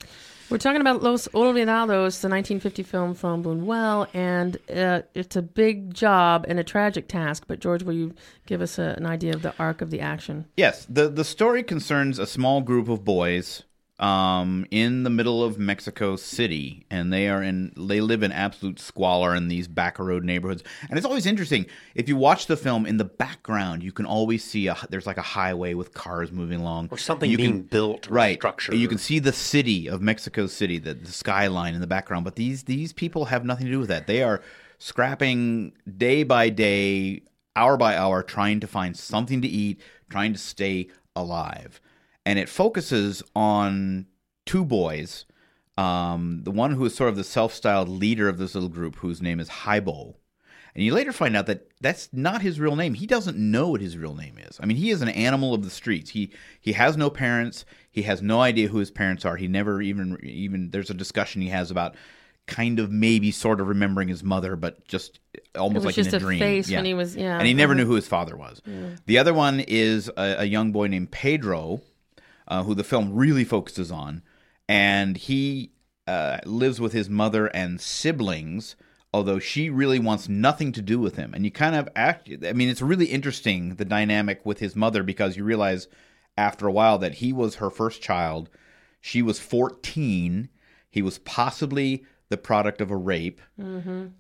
We're 0.52 0.58
talking 0.58 0.82
about 0.82 1.02
Los 1.02 1.30
Olvidados, 1.30 2.20
the 2.20 2.28
1950 2.28 2.84
film 2.84 3.14
from 3.14 3.42
Buñuel, 3.42 4.10
and 4.14 4.58
uh, 4.70 5.04
it's 5.14 5.38
a 5.38 5.42
big 5.42 5.94
job 5.94 6.44
and 6.46 6.60
a 6.60 6.64
tragic 6.64 7.08
task. 7.08 7.46
But 7.48 7.62
George, 7.62 7.84
will 7.84 7.94
you 7.94 8.14
give 8.48 8.60
us 8.60 8.78
a, 8.78 8.94
an 8.98 9.06
idea 9.06 9.34
of 9.34 9.44
the 9.44 9.54
arc 9.58 9.82
of 9.82 9.92
the 9.92 10.02
action? 10.02 10.46
Yes, 10.58 10.86
the 10.90 11.08
the 11.08 11.24
story 11.24 11.64
concerns 11.64 12.20
a 12.20 12.28
small 12.28 12.60
group 12.60 12.90
of 12.90 13.06
boys 13.06 13.64
um, 14.02 14.66
in 14.72 15.04
the 15.04 15.10
middle 15.12 15.44
of 15.44 15.60
Mexico 15.60 16.16
City, 16.16 16.86
and 16.90 17.14
they 17.14 17.30
are 17.30 17.44
in 17.44 17.72
they 17.78 18.02
live 18.02 18.24
in 18.24 18.32
absolute 18.32 18.80
squalor 18.80 19.36
in 19.36 19.48
these 19.48 19.68
back 19.68 20.00
road 20.00 20.24
neighborhoods. 20.24 20.64
And 20.90 20.98
it's 20.98 21.06
always 21.06 21.26
interesting 21.28 21.68
if 21.94 22.10
you 22.10 22.18
watch 22.18 22.48
the 22.48 22.58
film 22.58 22.86
in 22.88 22.98
the 22.98 23.06
background, 23.06 23.84
you 23.84 23.92
can 23.92 24.08
always 24.08 24.44
see 24.44 24.68
a 24.68 24.76
there's 24.90 25.06
like 25.06 25.18
a 25.18 25.22
highway 25.22 25.76
with 25.76 25.94
cars 25.94 26.32
moving 26.32 26.60
along. 26.60 26.90
Or 26.92 26.98
something 26.98 27.30
You 27.30 27.38
being 27.38 27.52
can- 27.52 27.62
built 27.64 28.10
right. 28.10 28.38
structure 28.40 28.74
you 28.76 28.88
can 28.88 28.98
see 28.98 29.20
the 29.20 29.32
city 29.34 29.88
of 29.88 30.02
mexico 30.02 30.48
city 30.48 30.80
the, 30.80 30.94
the 30.94 31.12
skyline 31.12 31.76
in 31.76 31.82
the 31.82 31.88
background 31.88 32.24
but 32.26 32.36
these 32.36 32.64
these 32.64 32.92
people 32.94 33.26
have 33.26 33.46
nothing 33.46 33.66
to 33.68 33.72
do 33.72 33.80
with 33.80 33.90
that. 33.90 34.08
They 34.08 34.24
are 34.24 34.42
scrapping 34.80 35.72
day 35.98 36.24
by 36.24 36.50
day 36.50 37.22
hour 37.56 37.78
by 37.78 37.96
hour 37.96 38.24
trying 38.24 38.60
to 38.60 38.68
find 38.68 38.98
something 38.98 39.42
to 39.42 39.48
eat 39.48 39.80
trying 40.10 40.34
to 40.34 40.40
stay 40.40 40.88
alive 41.16 41.80
and 42.26 42.38
it 42.40 42.50
focuses 42.50 43.24
on 43.36 44.06
two 44.46 44.64
boys 44.66 45.26
um, 45.78 46.42
the 46.44 46.52
one 46.52 46.72
who 46.72 46.86
is 46.86 46.94
sort 46.96 47.10
of 47.10 47.16
the 47.16 47.24
self-styled 47.24 47.88
leader 47.90 48.28
of 48.28 48.38
this 48.38 48.54
little 48.54 48.70
group 48.70 48.98
whose 48.98 49.22
name 49.22 49.40
is 49.40 49.50
Jaibo. 49.50 50.16
And 50.76 50.84
you 50.86 50.94
later 50.94 51.12
find 51.12 51.36
out 51.36 51.48
that 51.48 51.68
that's 51.82 52.08
not 52.14 52.42
his 52.42 52.60
real 52.60 52.76
name. 52.76 52.94
He 52.94 53.06
doesn't 53.08 53.38
know 53.38 53.70
what 53.70 53.82
his 53.82 53.98
real 53.98 54.16
name 54.16 54.38
is. 54.38 54.58
I 54.62 54.66
mean, 54.66 54.78
he 54.78 54.90
is 54.90 55.02
an 55.02 55.10
animal 55.10 55.54
of 55.54 55.64
the 55.64 55.70
streets. 55.70 56.12
He 56.12 56.32
he 56.62 56.74
has 56.74 56.96
no 56.96 57.10
parents. 57.10 57.66
He 57.90 58.04
has 58.04 58.22
no 58.22 58.40
idea 58.42 58.70
who 58.70 58.78
his 58.78 58.92
parents 58.92 59.26
are. 59.26 59.36
He 59.38 59.48
never 59.48 59.82
even 59.82 60.18
even 60.24 60.70
there's 60.72 60.90
a 60.90 60.94
discussion 60.94 61.42
he 61.42 61.50
has 61.50 61.72
about 61.72 61.96
kind 62.48 62.80
of 62.80 62.90
maybe 62.92 63.32
sort 63.32 63.60
of 63.60 63.68
remembering 63.68 64.08
his 64.08 64.24
mother, 64.24 64.56
but 64.56 64.86
just 64.88 65.20
almost 65.58 65.76
It 65.76 65.78
was 65.80 65.86
like 65.88 65.96
just 65.96 66.10
in 66.10 66.16
a, 66.16 66.18
a 66.18 66.20
dream. 66.22 66.40
face 66.40 66.72
when 66.72 66.86
he 66.86 66.94
was- 66.94 67.16
yeah. 67.18 67.38
and 67.38 67.48
he 67.48 67.54
never 67.54 67.74
Uh-huh. 67.74 67.82
knew 67.82 67.88
who 67.88 67.96
his 67.96 68.08
father 68.08 68.36
was. 68.38 68.62
The 69.08 69.18
other 69.18 69.34
one 69.34 69.60
is 69.62 70.10
a, 70.18 70.36
a 70.40 70.46
young 70.46 70.72
boy 70.72 70.88
named 70.88 71.12
Pedro, 71.12 71.82
uh, 72.52 72.64
who 72.64 72.76
the 72.76 72.84
film 72.84 73.14
really 73.14 73.46
focuses 73.46 73.92
on, 73.92 74.22
and 74.70 75.18
he 75.18 75.72
uh, 76.06 76.38
lives 76.46 76.80
with 76.80 76.94
his 76.94 77.10
mother 77.10 77.48
and 77.48 77.82
siblings. 77.82 78.76
Although 79.14 79.40
she 79.40 79.70
really 79.70 80.00
wants 80.00 80.30
nothing 80.30 80.72
to 80.72 80.82
do 80.82 80.98
with 80.98 81.18
him, 81.18 81.34
and 81.34 81.44
you 81.44 81.52
kind 81.52 81.76
of 81.76 81.90
act. 81.96 82.30
I 82.46 82.54
mean, 82.54 82.70
it's 82.70 82.82
really 82.82 83.08
interesting 83.08 83.76
the 83.76 83.84
dynamic 83.84 84.46
with 84.46 84.60
his 84.60 84.76
mother 84.76 85.04
because 85.04 85.36
you 85.36 85.44
realize 85.44 85.88
after 86.38 86.66
a 86.68 86.72
while 86.72 86.98
that 87.00 87.16
he 87.16 87.34
was 87.34 87.56
her 87.56 87.70
first 87.70 88.02
child. 88.02 88.50
She 89.02 89.22
was 89.22 89.38
fourteen. 89.40 90.48
He 90.90 91.02
was 91.02 91.20
possibly 91.20 92.06
the 92.30 92.38
product 92.38 92.80
of 92.80 92.90
a 92.92 92.96
rape. 92.96 93.42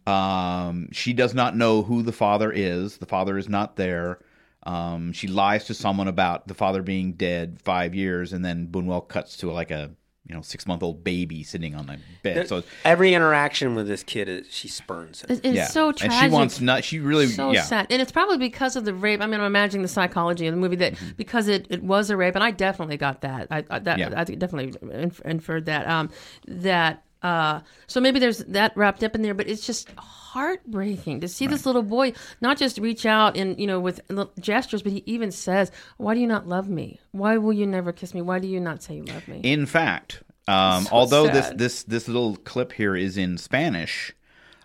Um, 0.05 0.89
she 0.91 1.13
does 1.13 1.33
not 1.33 1.55
know 1.55 1.83
who 1.83 2.01
the 2.01 2.11
father 2.11 2.51
is. 2.51 2.97
The 2.97 3.05
father 3.05 3.37
is 3.37 3.47
not 3.47 3.77
there. 3.77 4.19
Um, 4.63 5.11
she 5.13 5.27
lies 5.27 5.65
to 5.65 5.73
someone 5.73 6.07
about 6.07 6.47
the 6.47 6.53
father 6.53 6.81
being 6.83 7.13
dead 7.13 7.59
five 7.63 7.95
years, 7.95 8.33
and 8.33 8.43
then 8.45 8.67
Buñuel 8.67 9.07
cuts 9.07 9.37
to 9.37 9.51
like 9.51 9.71
a 9.71 9.91
you 10.27 10.35
know 10.35 10.41
six 10.43 10.67
month 10.67 10.83
old 10.83 11.03
baby 11.03 11.41
sitting 11.43 11.73
on 11.73 11.87
the 11.87 11.97
bed. 12.21 12.47
So 12.47 12.61
every 12.85 13.15
interaction 13.15 13.73
with 13.73 13.87
this 13.87 14.03
kid 14.03 14.29
is 14.29 14.47
she 14.53 14.67
spurns 14.67 15.21
him 15.23 15.31
It- 15.31 15.45
It's 15.45 15.55
yeah, 15.55 15.65
so 15.65 15.91
tragic. 15.91 16.11
and 16.21 16.29
she 16.29 16.29
wants 16.33 16.61
not. 16.61 16.83
She 16.83 16.99
really 16.99 17.25
so 17.25 17.51
yeah. 17.51 17.63
sad. 17.63 17.87
And 17.89 17.99
it's 18.01 18.11
probably 18.11 18.37
because 18.37 18.75
of 18.75 18.85
the 18.85 18.93
rape. 18.93 19.19
I 19.19 19.25
mean, 19.25 19.39
I'm 19.39 19.45
imagining 19.47 19.81
the 19.81 19.87
psychology 19.87 20.45
of 20.45 20.53
the 20.53 20.61
movie 20.61 20.75
that 20.75 20.93
because 21.17 21.47
it, 21.47 21.65
it 21.71 21.81
was 21.83 22.11
a 22.11 22.15
rape, 22.17 22.35
and 22.35 22.43
I 22.43 22.51
definitely 22.51 22.97
got 22.97 23.21
that. 23.21 23.47
I, 23.49 23.65
I 23.71 23.79
that 23.79 23.97
Yeah. 23.97 24.13
I 24.15 24.23
definitely 24.23 24.73
inferred 25.25 25.65
that. 25.65 25.87
Um, 25.87 26.11
that 26.47 27.03
uh, 27.23 27.59
so 27.87 28.01
maybe 28.01 28.19
there's 28.19 28.39
that 28.39 28.75
wrapped 28.75 29.03
up 29.03 29.15
in 29.15 29.21
there, 29.21 29.33
but 29.33 29.47
it's 29.47 29.65
just 29.65 29.89
heartbreaking 29.97 31.19
to 31.21 31.27
see 31.27 31.45
this 31.45 31.65
little 31.65 31.83
boy 31.83 32.13
not 32.39 32.57
just 32.57 32.77
reach 32.77 33.05
out 33.05 33.35
and 33.35 33.59
you 33.59 33.67
know 33.67 33.79
with 33.79 34.01
gestures, 34.39 34.81
but 34.81 34.91
he 34.91 35.03
even 35.05 35.31
says, 35.31 35.71
"Why 35.97 36.13
do 36.13 36.19
you 36.19 36.27
not 36.27 36.47
love 36.47 36.69
me? 36.69 36.99
Why 37.11 37.37
will 37.37 37.53
you 37.53 37.67
never 37.67 37.91
kiss 37.91 38.13
me? 38.13 38.21
Why 38.21 38.39
do 38.39 38.47
you 38.47 38.59
not 38.59 38.81
say 38.81 38.95
you 38.95 39.03
love 39.03 39.27
me?" 39.27 39.41
In 39.43 39.65
fact, 39.65 40.23
um, 40.47 40.85
So 40.85 40.89
although 40.91 41.27
this 41.27 41.47
sad. 41.47 41.57
this 41.57 41.83
this 41.83 42.07
little 42.07 42.37
clip 42.37 42.73
here 42.73 42.95
is 42.95 43.17
in 43.17 43.37
Spanish, 43.37 44.13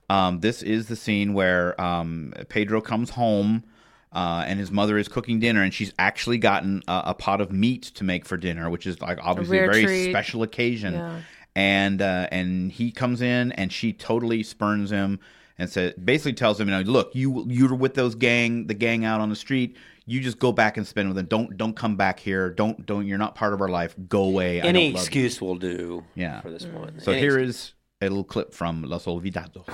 um, 0.09 0.41
this 0.41 0.63
is 0.63 0.89
the 0.89 0.97
scene 0.97 1.35
where 1.35 1.79
um, 1.81 2.33
Pedro 2.49 2.81
comes 2.81 3.11
home. 3.11 3.65
Uh, 4.13 4.45
and 4.47 4.59
his 4.59 4.71
mother 4.71 4.97
is 4.97 5.09
cooking 5.09 5.41
dinner, 5.41 5.63
and 5.63 5.75
she's 5.75 5.93
actually 5.99 6.39
gotten 6.39 6.83
a, 6.89 7.03
a 7.07 7.15
pot 7.15 7.39
of 7.43 7.53
meat 7.53 7.83
to 7.83 8.03
make 8.03 8.25
for 8.25 8.39
dinner, 8.39 8.71
which 8.71 8.87
is 8.87 8.99
like 9.03 9.19
obviously 9.21 9.59
a, 9.59 9.63
rare 9.63 9.73
very 9.73 9.85
treat. 9.85 10.11
special 10.11 10.43
occasion. 10.43 10.95
Yeah. 10.95 11.21
And 11.57 12.03
uh, 12.03 12.29
and 12.31 12.71
he 12.71 12.93
comes 12.93 13.23
in, 13.23 13.51
and 13.53 13.73
she 13.73 13.93
totally 13.95 14.43
spurns 14.43 14.91
him, 14.91 15.19
and 15.59 15.71
says 15.71 15.95
basically 15.95 16.35
tells 16.35 16.61
him, 16.61 16.69
you 16.69 16.75
know, 16.77 16.83
look, 16.83 17.15
you 17.15 17.47
you're 17.49 17.75
with 17.75 17.95
those 17.95 18.15
gang, 18.15 18.67
the 18.67 18.75
gang 18.75 19.07
out 19.07 19.23
on 19.23 19.31
the 19.31 19.37
street. 19.37 19.75
You 20.05 20.21
just 20.21 20.39
go 20.39 20.53
back 20.53 20.77
and 20.77 20.87
spend 20.87 21.09
with 21.09 21.17
them. 21.17 21.25
Don't 21.27 21.57
don't 21.57 21.75
come 21.75 21.97
back 21.97 22.21
here. 22.21 22.51
Don't 22.51 22.85
don't. 22.85 23.07
You're 23.07 23.17
not 23.17 23.35
part 23.35 23.55
of 23.55 23.63
our 23.63 23.69
life. 23.71 23.97
Go 24.07 24.25
away. 24.25 24.61
I 24.61 24.67
any 24.67 24.89
don't 24.91 24.95
love 24.97 25.01
you." 25.01 25.07
excuse 25.07 25.41
will 25.41 25.57
do 25.57 26.05
Yeah. 26.15 26.43
for 26.43 26.51
this 26.51 26.67
one 26.67 27.01
So 27.01 27.13
Any 27.13 27.23
here 27.23 27.39
excuse. 27.39 27.57
is 27.57 27.75
a 28.03 28.09
little 28.11 28.23
clip 28.23 28.53
from 28.53 28.83
Los 28.83 29.07
Olvidados. 29.07 29.65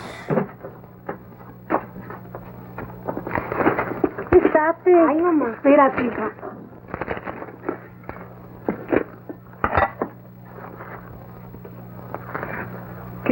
Fíjate. 4.30 4.94
Ay, 5.10 5.20
mamá. 5.20 5.50
Espérate, 5.56 6.00
hija. 6.02 6.61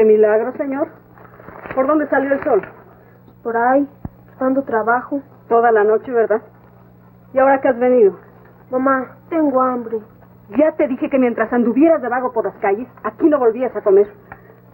Qué 0.00 0.06
milagro, 0.06 0.50
señor. 0.56 0.88
¿Por 1.74 1.86
dónde 1.86 2.08
salió 2.08 2.32
el 2.32 2.42
sol? 2.42 2.62
Por 3.42 3.54
ahí, 3.54 3.86
dando 4.38 4.62
trabajo. 4.62 5.20
Toda 5.46 5.70
la 5.72 5.84
noche, 5.84 6.10
¿verdad? 6.10 6.40
¿Y 7.34 7.38
ahora 7.38 7.60
qué 7.60 7.68
has 7.68 7.78
venido? 7.78 8.18
Mamá, 8.70 9.18
tengo 9.28 9.60
hambre. 9.60 9.98
Ya 10.56 10.72
te 10.72 10.88
dije 10.88 11.10
que 11.10 11.18
mientras 11.18 11.52
anduvieras 11.52 12.00
de 12.00 12.08
vago 12.08 12.32
por 12.32 12.46
las 12.46 12.54
calles, 12.62 12.88
aquí 13.04 13.28
no 13.28 13.38
volvías 13.38 13.76
a 13.76 13.82
comer. 13.82 14.10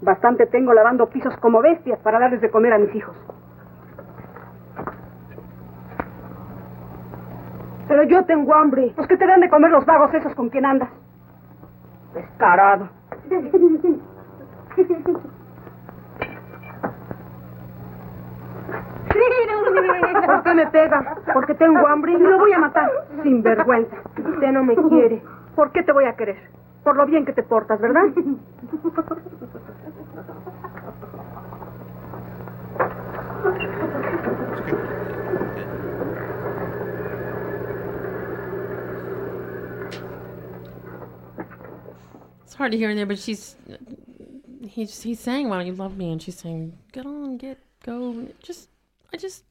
Bastante 0.00 0.46
tengo 0.46 0.72
lavando 0.72 1.10
pisos 1.10 1.36
como 1.38 1.60
bestias 1.60 1.98
para 2.04 2.20
darles 2.20 2.40
de 2.40 2.50
comer 2.52 2.74
a 2.74 2.78
mis 2.78 2.94
hijos. 2.94 3.16
Pero 7.88 8.04
yo 8.04 8.24
tengo 8.26 8.54
hambre. 8.54 8.92
Pues 8.94 9.08
que 9.08 9.16
te 9.16 9.26
dan 9.26 9.40
de 9.40 9.50
comer 9.50 9.72
los 9.72 9.84
vagos 9.84 10.14
esos 10.14 10.36
con 10.36 10.50
quien 10.50 10.66
andas. 10.66 10.90
Descarado. 12.14 12.90
¿Por 20.26 20.42
qué 20.42 20.54
me 20.54 20.66
pega? 20.66 21.16
Porque 21.32 21.54
tengo 21.54 21.86
hambre 21.86 22.12
Y 22.12 22.18
lo 22.18 22.38
voy 22.38 22.52
a 22.52 22.58
matar, 22.58 22.90
sin 23.22 23.42
vergüenza. 23.42 23.96
Usted 24.18 24.52
no 24.52 24.64
me 24.64 24.74
quiere. 24.88 25.22
¿Por 25.54 25.72
qué 25.72 25.82
te 25.82 25.92
voy 25.92 26.04
a 26.04 26.14
querer? 26.16 26.36
Por 26.84 26.96
lo 26.96 27.06
bien 27.06 27.24
que 27.24 27.32
te 27.32 27.42
portas, 27.42 27.80
¿verdad? 27.80 28.04
It's 42.44 42.54
hard 42.54 42.72
to 42.72 42.78
hear 42.78 42.90
in 42.90 42.96
there, 42.96 43.06
but 43.06 43.18
she's 43.18 43.56
he's 44.76 45.02
he's 45.02 45.18
saying, 45.18 45.48
"Why 45.48 45.56
don't 45.56 45.66
you 45.66 45.72
love 45.72 45.96
me?" 45.96 46.12
And 46.12 46.22
she's 46.22 46.36
saying, 46.36 46.78
"Get 46.92 47.06
on, 47.06 47.38
get 47.38 47.58
go." 47.82 48.28
Just 48.42 48.68
I 49.12 49.16
just 49.16 49.42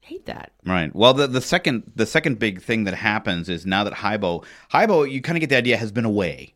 hate 0.00 0.26
that. 0.26 0.52
Right. 0.64 0.94
Well, 0.94 1.14
the 1.14 1.26
the 1.26 1.40
second 1.40 1.90
the 1.96 2.06
second 2.06 2.38
big 2.38 2.62
thing 2.62 2.84
that 2.84 2.94
happens 2.94 3.48
is 3.48 3.66
now 3.66 3.82
that 3.84 3.94
Jaibo 3.94 4.44
Jaibo, 4.72 5.10
you 5.10 5.20
kind 5.22 5.36
of 5.36 5.40
get 5.40 5.50
the 5.50 5.56
idea 5.56 5.76
has 5.78 5.90
been 5.90 6.04
away, 6.04 6.54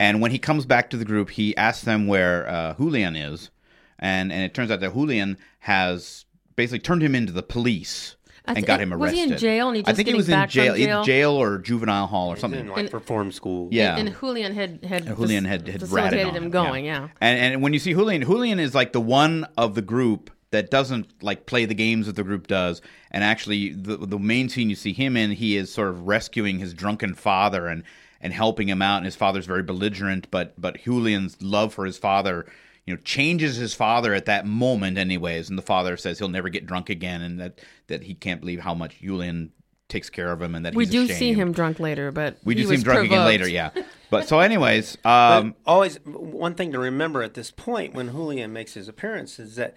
and 0.00 0.20
when 0.20 0.30
he 0.30 0.38
comes 0.38 0.66
back 0.66 0.90
to 0.90 0.96
the 0.96 1.04
group, 1.04 1.30
he 1.30 1.56
asks 1.56 1.84
them 1.84 2.06
where 2.06 2.48
uh, 2.48 2.74
Julian 2.74 3.14
is, 3.14 3.50
and 3.98 4.32
and 4.32 4.42
it 4.42 4.54
turns 4.54 4.70
out 4.70 4.80
that 4.80 4.94
Julian 4.94 5.36
has 5.60 6.24
basically 6.56 6.80
turned 6.80 7.02
him 7.02 7.14
into 7.14 7.32
the 7.32 7.42
police. 7.42 8.16
I 8.46 8.52
And 8.52 8.60
thi- 8.60 8.66
got 8.66 8.80
him 8.80 8.90
was 8.90 9.00
arrested. 9.12 9.16
he 9.26 9.32
in 9.34 9.38
jail 9.38 9.68
and 9.68 9.76
he 9.76 9.82
I 9.86 9.92
think 9.92 10.08
he 10.08 10.14
was 10.14 10.28
in 10.28 10.32
back 10.32 10.48
from 10.50 10.52
jail, 10.62 10.74
jail? 10.76 11.00
in 11.00 11.04
jail 11.06 11.30
or 11.32 11.58
juvenile 11.58 12.06
hall 12.06 12.30
or 12.30 12.34
He's 12.34 12.40
something. 12.40 12.60
in 12.60 12.68
like 12.68 12.92
reform 12.92 13.32
school. 13.32 13.68
Yeah. 13.70 13.96
And, 13.96 14.08
and 14.08 14.18
Julian 14.18 14.54
had 14.54 14.84
had 14.84 15.06
And 15.06 15.16
Julian 15.16 15.44
fac- 15.44 15.50
had, 15.50 15.68
had 15.68 15.82
ratted 15.82 15.88
facilitated 15.88 16.26
on 16.28 16.34
him 16.36 16.42
him, 16.44 16.50
going. 16.50 16.84
Yeah. 16.86 17.08
And 17.20 17.38
and 17.54 17.62
when 17.62 17.72
you 17.72 17.78
see 17.78 17.92
Julian, 17.92 18.22
Julian 18.22 18.58
is 18.58 18.74
like 18.74 18.92
the 18.92 19.00
one 19.00 19.46
of 19.56 19.74
the 19.74 19.82
group 19.82 20.30
that 20.52 20.70
doesn't 20.70 21.22
like 21.22 21.46
play 21.46 21.64
the 21.64 21.74
games 21.74 22.06
that 22.06 22.16
the 22.16 22.24
group 22.24 22.46
does. 22.48 22.82
And 23.12 23.22
actually, 23.22 23.70
the 23.72 23.96
the 23.98 24.18
main 24.18 24.48
scene 24.48 24.68
you 24.70 24.76
see 24.76 24.92
him 24.92 25.16
in, 25.16 25.30
he 25.32 25.56
is 25.56 25.72
sort 25.72 25.90
of 25.90 26.06
rescuing 26.08 26.58
his 26.58 26.72
drunken 26.74 27.14
father 27.14 27.66
and 27.66 27.82
and 28.22 28.32
helping 28.32 28.68
him 28.68 28.82
out. 28.82 28.96
And 28.96 29.04
his 29.04 29.16
father's 29.16 29.46
very 29.46 29.62
belligerent, 29.62 30.28
but 30.30 30.60
but 30.60 30.82
Julian's 30.82 31.36
love 31.42 31.74
for 31.74 31.84
his 31.84 31.98
father. 31.98 32.46
You 32.90 32.96
know, 32.96 33.02
changes 33.04 33.54
his 33.54 33.72
father 33.72 34.14
at 34.14 34.26
that 34.26 34.46
moment, 34.46 34.98
anyways, 34.98 35.48
and 35.48 35.56
the 35.56 35.62
father 35.62 35.96
says 35.96 36.18
he'll 36.18 36.28
never 36.28 36.48
get 36.48 36.66
drunk 36.66 36.90
again, 36.90 37.22
and 37.22 37.38
that, 37.38 37.60
that 37.86 38.02
he 38.02 38.14
can't 38.14 38.40
believe 38.40 38.58
how 38.60 38.74
much 38.74 38.98
Julian 39.00 39.52
takes 39.88 40.10
care 40.10 40.32
of 40.32 40.42
him, 40.42 40.56
and 40.56 40.66
that 40.66 40.74
We 40.74 40.84
he's 40.86 40.90
do 40.92 41.06
see 41.06 41.32
him 41.32 41.52
drunk 41.52 41.78
later, 41.78 42.10
but 42.10 42.38
We 42.44 42.54
he 42.54 42.62
do 42.62 42.66
see 42.66 42.74
him 42.74 42.78
was 42.78 42.82
drunk 42.84 43.04
again 43.06 43.24
later, 43.24 43.48
yeah. 43.48 43.70
But 44.10 44.26
so, 44.26 44.40
anyways, 44.40 44.96
But 45.04 45.08
um, 45.38 45.54
always 45.64 46.00
one 46.04 46.54
thing 46.56 46.72
to 46.72 46.80
remember 46.80 47.22
at 47.22 47.34
this 47.34 47.52
point 47.52 47.94
when 47.94 48.08
Julian 48.10 48.52
makes 48.52 48.74
his 48.74 48.88
appearance 48.88 49.38
is 49.38 49.54
that 49.54 49.76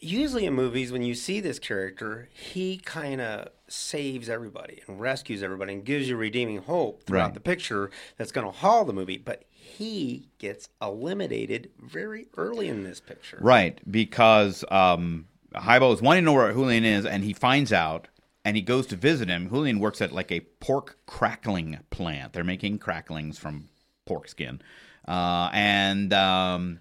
usually 0.00 0.46
in 0.46 0.54
movies 0.54 0.90
when 0.90 1.02
you 1.02 1.14
see 1.14 1.38
this 1.40 1.58
character, 1.60 2.28
he 2.32 2.78
kind 2.78 3.20
of 3.20 3.48
saves 3.68 4.28
everybody 4.28 4.82
and 4.88 5.00
rescues 5.00 5.42
everybody 5.44 5.74
and 5.74 5.84
gives 5.84 6.08
you 6.08 6.16
redeeming 6.16 6.58
hope 6.58 7.04
throughout 7.04 7.24
Right. 7.26 7.34
the 7.34 7.40
picture 7.40 7.90
that's 8.16 8.32
going 8.32 8.46
to 8.46 8.52
haul 8.52 8.84
the 8.84 8.92
movie. 8.92 9.18
But 9.18 9.44
he 9.78 10.28
gets 10.38 10.68
eliminated 10.82 11.70
very 11.78 12.26
early 12.36 12.66
in 12.66 12.82
this 12.82 12.98
picture. 12.98 13.38
Right, 13.40 13.80
because 13.88 14.64
um, 14.72 15.28
is 15.54 16.02
wanting 16.02 16.02
to 16.02 16.20
know 16.22 16.32
where 16.32 16.52
Julian 16.52 16.84
is, 16.84 17.06
and 17.06 17.22
he 17.22 17.32
finds 17.32 17.72
out, 17.72 18.08
and 18.44 18.56
he 18.56 18.62
goes 18.62 18.88
to 18.88 18.96
visit 18.96 19.28
him. 19.28 19.48
Julian 19.48 19.78
works 19.78 20.02
at 20.02 20.10
like 20.10 20.32
a 20.32 20.40
pork 20.40 20.98
crackling 21.06 21.78
plant. 21.90 22.32
They're 22.32 22.42
making 22.42 22.80
cracklings 22.80 23.38
from 23.38 23.68
pork 24.04 24.26
skin, 24.26 24.60
uh, 25.06 25.48
and 25.52 26.12
um, 26.12 26.80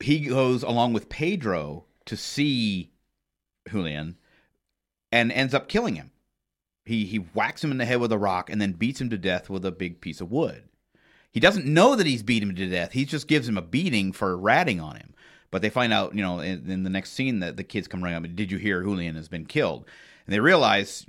he 0.00 0.26
goes 0.26 0.64
along 0.64 0.94
with 0.94 1.08
Pedro 1.08 1.84
to 2.06 2.16
see 2.16 2.90
Julian, 3.70 4.16
and 5.12 5.30
ends 5.30 5.54
up 5.54 5.68
killing 5.68 5.94
him. 5.94 6.10
He 6.84 7.04
he 7.04 7.18
whacks 7.18 7.62
him 7.62 7.70
in 7.70 7.78
the 7.78 7.84
head 7.84 8.00
with 8.00 8.10
a 8.10 8.18
rock, 8.18 8.50
and 8.50 8.60
then 8.60 8.72
beats 8.72 9.00
him 9.00 9.08
to 9.10 9.16
death 9.18 9.48
with 9.48 9.64
a 9.64 9.70
big 9.70 10.00
piece 10.00 10.20
of 10.20 10.32
wood. 10.32 10.64
He 11.32 11.40
doesn't 11.40 11.66
know 11.66 11.96
that 11.96 12.06
he's 12.06 12.22
beat 12.22 12.42
him 12.42 12.54
to 12.54 12.68
death. 12.68 12.92
He 12.92 13.04
just 13.04 13.26
gives 13.26 13.48
him 13.48 13.56
a 13.58 13.62
beating 13.62 14.12
for 14.12 14.36
ratting 14.36 14.80
on 14.80 14.96
him. 14.96 15.14
But 15.50 15.60
they 15.62 15.70
find 15.70 15.92
out, 15.92 16.14
you 16.14 16.22
know, 16.22 16.40
in, 16.40 16.70
in 16.70 16.82
the 16.82 16.90
next 16.90 17.12
scene 17.12 17.40
that 17.40 17.56
the 17.56 17.64
kids 17.64 17.86
come 17.88 18.02
running 18.02 18.24
up. 18.24 18.36
Did 18.36 18.50
you 18.50 18.58
hear 18.58 18.82
Julian 18.82 19.16
has 19.16 19.28
been 19.28 19.44
killed? 19.44 19.86
And 20.26 20.32
they 20.32 20.40
realize, 20.40 21.04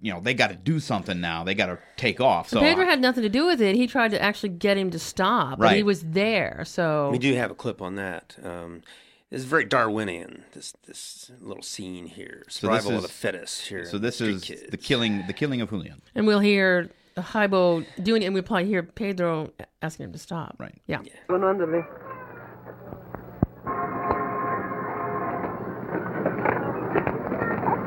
you 0.00 0.12
know, 0.12 0.20
they 0.20 0.34
got 0.34 0.48
to 0.50 0.56
do 0.56 0.80
something 0.80 1.20
now. 1.20 1.44
They 1.44 1.54
got 1.54 1.66
to 1.66 1.78
take 1.96 2.20
off. 2.20 2.48
So 2.48 2.60
Pedro 2.60 2.84
had 2.86 3.00
nothing 3.00 3.22
to 3.22 3.28
do 3.28 3.46
with 3.46 3.60
it. 3.60 3.76
He 3.76 3.86
tried 3.86 4.10
to 4.10 4.20
actually 4.20 4.48
get 4.50 4.76
him 4.76 4.90
to 4.90 4.98
stop, 4.98 5.58
but 5.58 5.76
he 5.76 5.82
was 5.82 6.02
there. 6.02 6.64
So 6.66 7.10
We 7.10 7.18
do 7.18 7.34
have 7.34 7.50
a 7.50 7.54
clip 7.54 7.80
on 7.82 7.94
that. 7.96 8.36
Um, 8.42 8.82
this 9.30 9.40
is 9.40 9.46
very 9.46 9.64
Darwinian. 9.64 10.44
This 10.52 10.72
this 10.86 11.30
little 11.40 11.62
scene 11.62 12.06
here, 12.06 12.44
So 12.48 12.68
this 12.68 12.76
survival 12.82 12.96
of 12.96 13.02
the 13.02 13.08
fittest. 13.08 13.66
Here, 13.66 13.84
so 13.84 13.98
this 13.98 14.20
is 14.20 14.44
Kids. 14.44 14.70
the 14.70 14.76
killing, 14.76 15.24
the 15.26 15.32
killing 15.32 15.60
of 15.60 15.70
Julian. 15.70 16.02
and 16.14 16.26
we'll 16.26 16.40
hear 16.40 16.90
Haibo 17.16 17.84
doing 18.02 18.22
it, 18.22 18.26
and 18.26 18.34
we'll 18.34 18.42
probably 18.42 18.66
hear 18.66 18.82
Pedro 18.82 19.50
asking 19.82 20.06
him 20.06 20.12
to 20.12 20.18
stop. 20.18 20.56
Right. 20.58 20.80
Yeah. 20.86 21.00
Bueno, 21.28 21.48
ándale. 21.48 21.86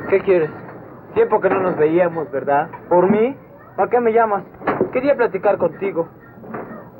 ¿Qué 0.08 0.20
quieres? 0.22 0.50
Tiempo 1.14 1.40
que 1.40 1.50
no 1.50 1.60
nos 1.60 1.76
veíamos, 1.76 2.30
¿verdad? 2.30 2.70
¿Por 2.88 3.10
mí? 3.10 3.36
¿Para 3.76 3.90
qué 3.90 4.00
me 4.00 4.12
llamas? 4.12 4.44
Quería 4.92 5.14
platicar 5.14 5.58
contigo. 5.58 6.08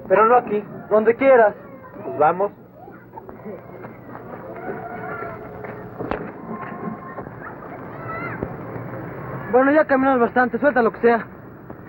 Pero 0.09 0.27
no 0.27 0.37
aquí, 0.37 0.63
donde 0.91 1.15
quieras. 1.17 1.55
Pues 2.05 2.19
vamos. 2.19 2.53
Bueno, 9.51 9.73
ya 9.73 9.87
caminamos 9.87 10.21
bastante, 10.21 10.59
suelta 10.59 10.83
lo 10.83 10.93
que 10.93 11.01
sea. 11.01 11.27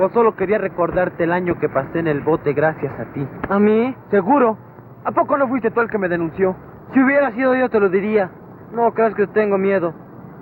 Solo 0.07 0.35
quería 0.35 0.57
recordarte 0.57 1.25
el 1.25 1.31
año 1.33 1.59
que 1.59 1.67
pasé 1.67 1.99
en 1.99 2.07
el 2.07 2.21
bote 2.21 2.53
gracias 2.53 2.97
a 2.97 3.05
ti. 3.13 3.27
¿A 3.49 3.59
mí? 3.59 3.93
Seguro. 4.09 4.57
¿A 5.03 5.11
poco 5.11 5.37
no 5.37 5.47
fuiste 5.47 5.71
tú 5.71 5.81
el 5.81 5.89
que 5.89 5.97
me 5.97 6.07
denunció? 6.07 6.55
Si 6.93 7.03
hubiera 7.03 7.31
sido 7.31 7.53
yo 7.53 7.69
te 7.69 7.79
lo 7.79 7.89
diría. 7.89 8.29
No 8.71 8.91
creas 8.93 9.13
que 9.13 9.27
tengo 9.27 9.57
miedo. 9.57 9.93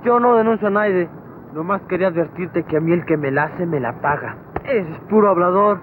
Yo 0.03 0.19
no 0.19 0.35
denuncio 0.35 0.67
a 0.67 0.71
nadie. 0.71 1.09
Nomás 1.53 1.81
quería 1.89 2.07
advertirte 2.07 2.63
que 2.63 2.77
a 2.77 2.79
mí 2.79 2.93
el 2.93 3.03
que 3.05 3.17
me 3.17 3.31
la 3.31 3.45
hace 3.45 3.65
me 3.65 3.79
la 3.79 3.93
paga. 3.99 4.35
Eres 4.63 4.87
puro 5.09 5.29
hablador. 5.29 5.79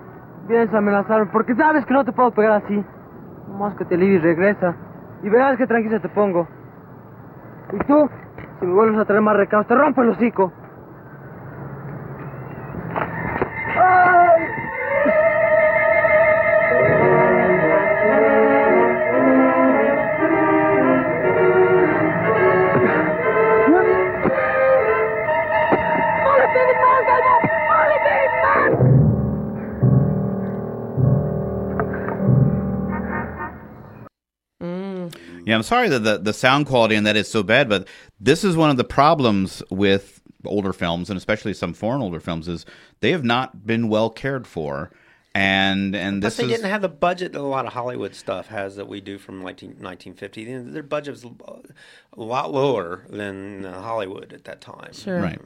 Vienes 0.47 0.73
a 0.73 0.79
amenazarme 0.79 1.27
porque 1.33 1.55
sabes 1.55 1.85
que 1.85 1.95
no 1.95 2.05
te 2.05 2.13
puedo 2.13 2.31
pegar 2.31 2.63
así. 2.65 2.85
Nomás 3.49 3.75
que 3.75 3.85
te 3.85 3.97
libres 3.97 4.23
y 4.23 4.25
regresa. 4.25 4.77
Y 5.23 5.29
verás 5.29 5.59
que 5.59 5.67
tranquila 5.67 6.01
te 6.01 6.09
pongo. 6.09 6.47
Y 7.73 7.79
tú, 7.87 8.09
si 8.61 8.67
me 8.67 8.73
vuelves 8.73 9.01
a 9.01 9.05
traer 9.05 9.23
más 9.23 9.37
recados, 9.37 9.67
te 9.67 9.75
rompo 9.75 10.03
el 10.03 10.11
hocico. 10.11 10.53
Yeah, 35.55 35.59
I'm 35.59 35.63
sorry 35.63 35.89
that 35.91 36.01
the, 36.01 36.19
the 36.19 36.33
sound 36.33 36.67
quality 36.67 36.97
on 36.97 37.05
that 37.05 37.15
is 37.15 37.31
so 37.31 37.45
bad, 37.45 37.69
but 37.69 37.87
this 38.19 38.43
is 38.43 38.57
one 38.57 38.71
of 38.71 38.77
the 38.77 38.83
problems 38.83 39.63
with 39.71 40.21
older 40.45 40.73
films, 40.73 41.09
and 41.11 41.17
especially 41.17 41.55
some 41.55 41.73
foreign 41.73 42.03
older 42.03 42.19
films, 42.19 42.49
is 42.49 42.67
they 42.99 43.13
have 43.13 43.23
not 43.23 43.65
been 43.65 43.89
well 43.89 44.11
cared 44.11 44.49
for. 44.49 44.91
And 45.33 45.95
and 45.95 46.21
Plus, 46.21 46.39
this 46.39 46.45
they 46.45 46.53
is 46.53 46.59
didn't 46.59 46.73
have 46.73 46.83
the 46.83 46.89
budget 46.89 47.35
that 47.35 47.41
a 47.41 47.43
lot 47.43 47.67
of 47.67 47.73
Hollywood 47.73 48.17
stuff 48.17 48.49
has 48.49 48.75
that 48.75 48.89
we 48.89 49.01
do 49.01 49.17
from 49.17 49.45
19, 49.45 49.69
1950. 49.81 50.59
Their 50.73 50.83
budget 50.83 51.13
was 51.13 51.25
a 51.25 52.21
lot 52.21 52.53
lower 52.53 53.05
than 53.09 53.65
uh, 53.65 53.81
Hollywood 53.81 54.33
at 54.33 54.43
that 54.45 54.61
time. 54.61 54.93
Sure. 54.93 55.21
Right. 55.21 55.41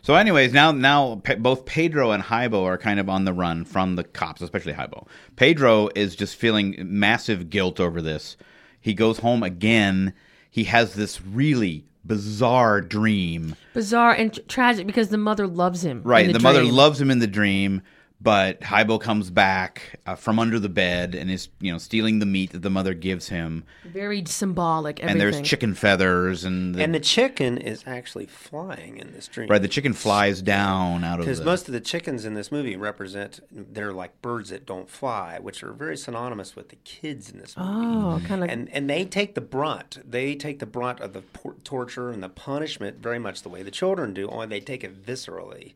So, 0.00 0.14
anyways, 0.14 0.54
now 0.54 0.72
now 0.72 1.16
both 1.38 1.66
Pedro 1.66 2.12
and 2.12 2.22
Jaibo 2.22 2.62
are 2.64 2.78
kind 2.78 2.98
of 2.98 3.10
on 3.10 3.26
the 3.26 3.34
run 3.34 3.66
from 3.66 3.96
the 3.96 4.04
cops, 4.04 4.40
especially 4.40 4.72
Jaibo. 4.72 5.06
Pedro 5.36 5.90
is 5.94 6.16
just 6.16 6.36
feeling 6.36 6.76
massive 6.78 7.50
guilt 7.50 7.78
over 7.78 8.00
this. 8.00 8.38
He 8.84 8.92
goes 8.92 9.20
home 9.20 9.42
again. 9.42 10.12
He 10.50 10.64
has 10.64 10.92
this 10.92 11.24
really 11.24 11.86
bizarre 12.04 12.82
dream. 12.82 13.56
Bizarre 13.72 14.12
and 14.12 14.38
tragic 14.46 14.86
because 14.86 15.08
the 15.08 15.16
mother 15.16 15.46
loves 15.46 15.82
him. 15.82 16.02
Right. 16.04 16.26
the 16.26 16.34
The, 16.34 16.40
mother 16.40 16.62
loves 16.62 17.00
him 17.00 17.10
in 17.10 17.18
the 17.18 17.26
dream, 17.26 17.80
but 18.24 18.58
Jaibo 18.62 18.98
comes 18.98 19.30
back 19.30 20.00
uh, 20.06 20.14
from 20.14 20.38
under 20.38 20.58
the 20.58 20.70
bed 20.70 21.14
and 21.14 21.30
is, 21.30 21.50
you 21.60 21.70
know, 21.70 21.76
stealing 21.76 22.20
the 22.20 22.26
meat 22.26 22.52
that 22.52 22.62
the 22.62 22.70
mother 22.70 22.94
gives 22.94 23.28
him. 23.28 23.64
Very 23.84 24.24
symbolic. 24.24 24.98
Everything. 24.98 25.10
And 25.10 25.20
there's 25.20 25.46
chicken 25.46 25.74
feathers 25.74 26.42
and 26.42 26.74
the, 26.74 26.82
And 26.82 26.94
the 26.94 27.00
chicken 27.00 27.58
is 27.58 27.84
actually 27.86 28.24
flying 28.24 28.96
in 28.96 29.12
this 29.12 29.28
dream. 29.28 29.48
right, 29.48 29.60
the 29.60 29.68
chicken 29.68 29.92
flies 29.92 30.40
down 30.40 31.04
out 31.04 31.20
of 31.20 31.26
Because 31.26 31.42
most 31.42 31.68
of 31.68 31.74
the 31.74 31.80
chickens 31.80 32.24
in 32.24 32.32
this 32.32 32.50
movie 32.50 32.76
represent, 32.76 33.40
they're 33.52 33.92
like 33.92 34.20
birds 34.22 34.48
that 34.48 34.64
don't 34.64 34.88
fly, 34.88 35.38
which 35.38 35.62
are 35.62 35.74
very 35.74 35.96
synonymous 35.96 36.56
with 36.56 36.70
the 36.70 36.76
kids 36.76 37.30
in 37.30 37.38
this 37.38 37.54
movie. 37.58 37.68
Oh, 37.70 38.22
kind 38.26 38.42
of. 38.42 38.48
And 38.48 38.70
and 38.70 38.88
they 38.88 39.04
take 39.04 39.34
the 39.34 39.42
brunt. 39.42 39.98
They 40.10 40.34
take 40.34 40.60
the 40.60 40.66
brunt 40.66 41.00
of 41.00 41.12
the 41.12 41.20
por- 41.20 41.56
torture 41.62 42.08
and 42.08 42.22
the 42.22 42.30
punishment 42.30 43.02
very 43.02 43.18
much 43.18 43.42
the 43.42 43.50
way 43.50 43.62
the 43.62 43.70
children 43.70 44.14
do. 44.14 44.28
Only 44.28 44.46
they 44.46 44.60
take 44.60 44.82
it 44.82 45.04
viscerally. 45.04 45.74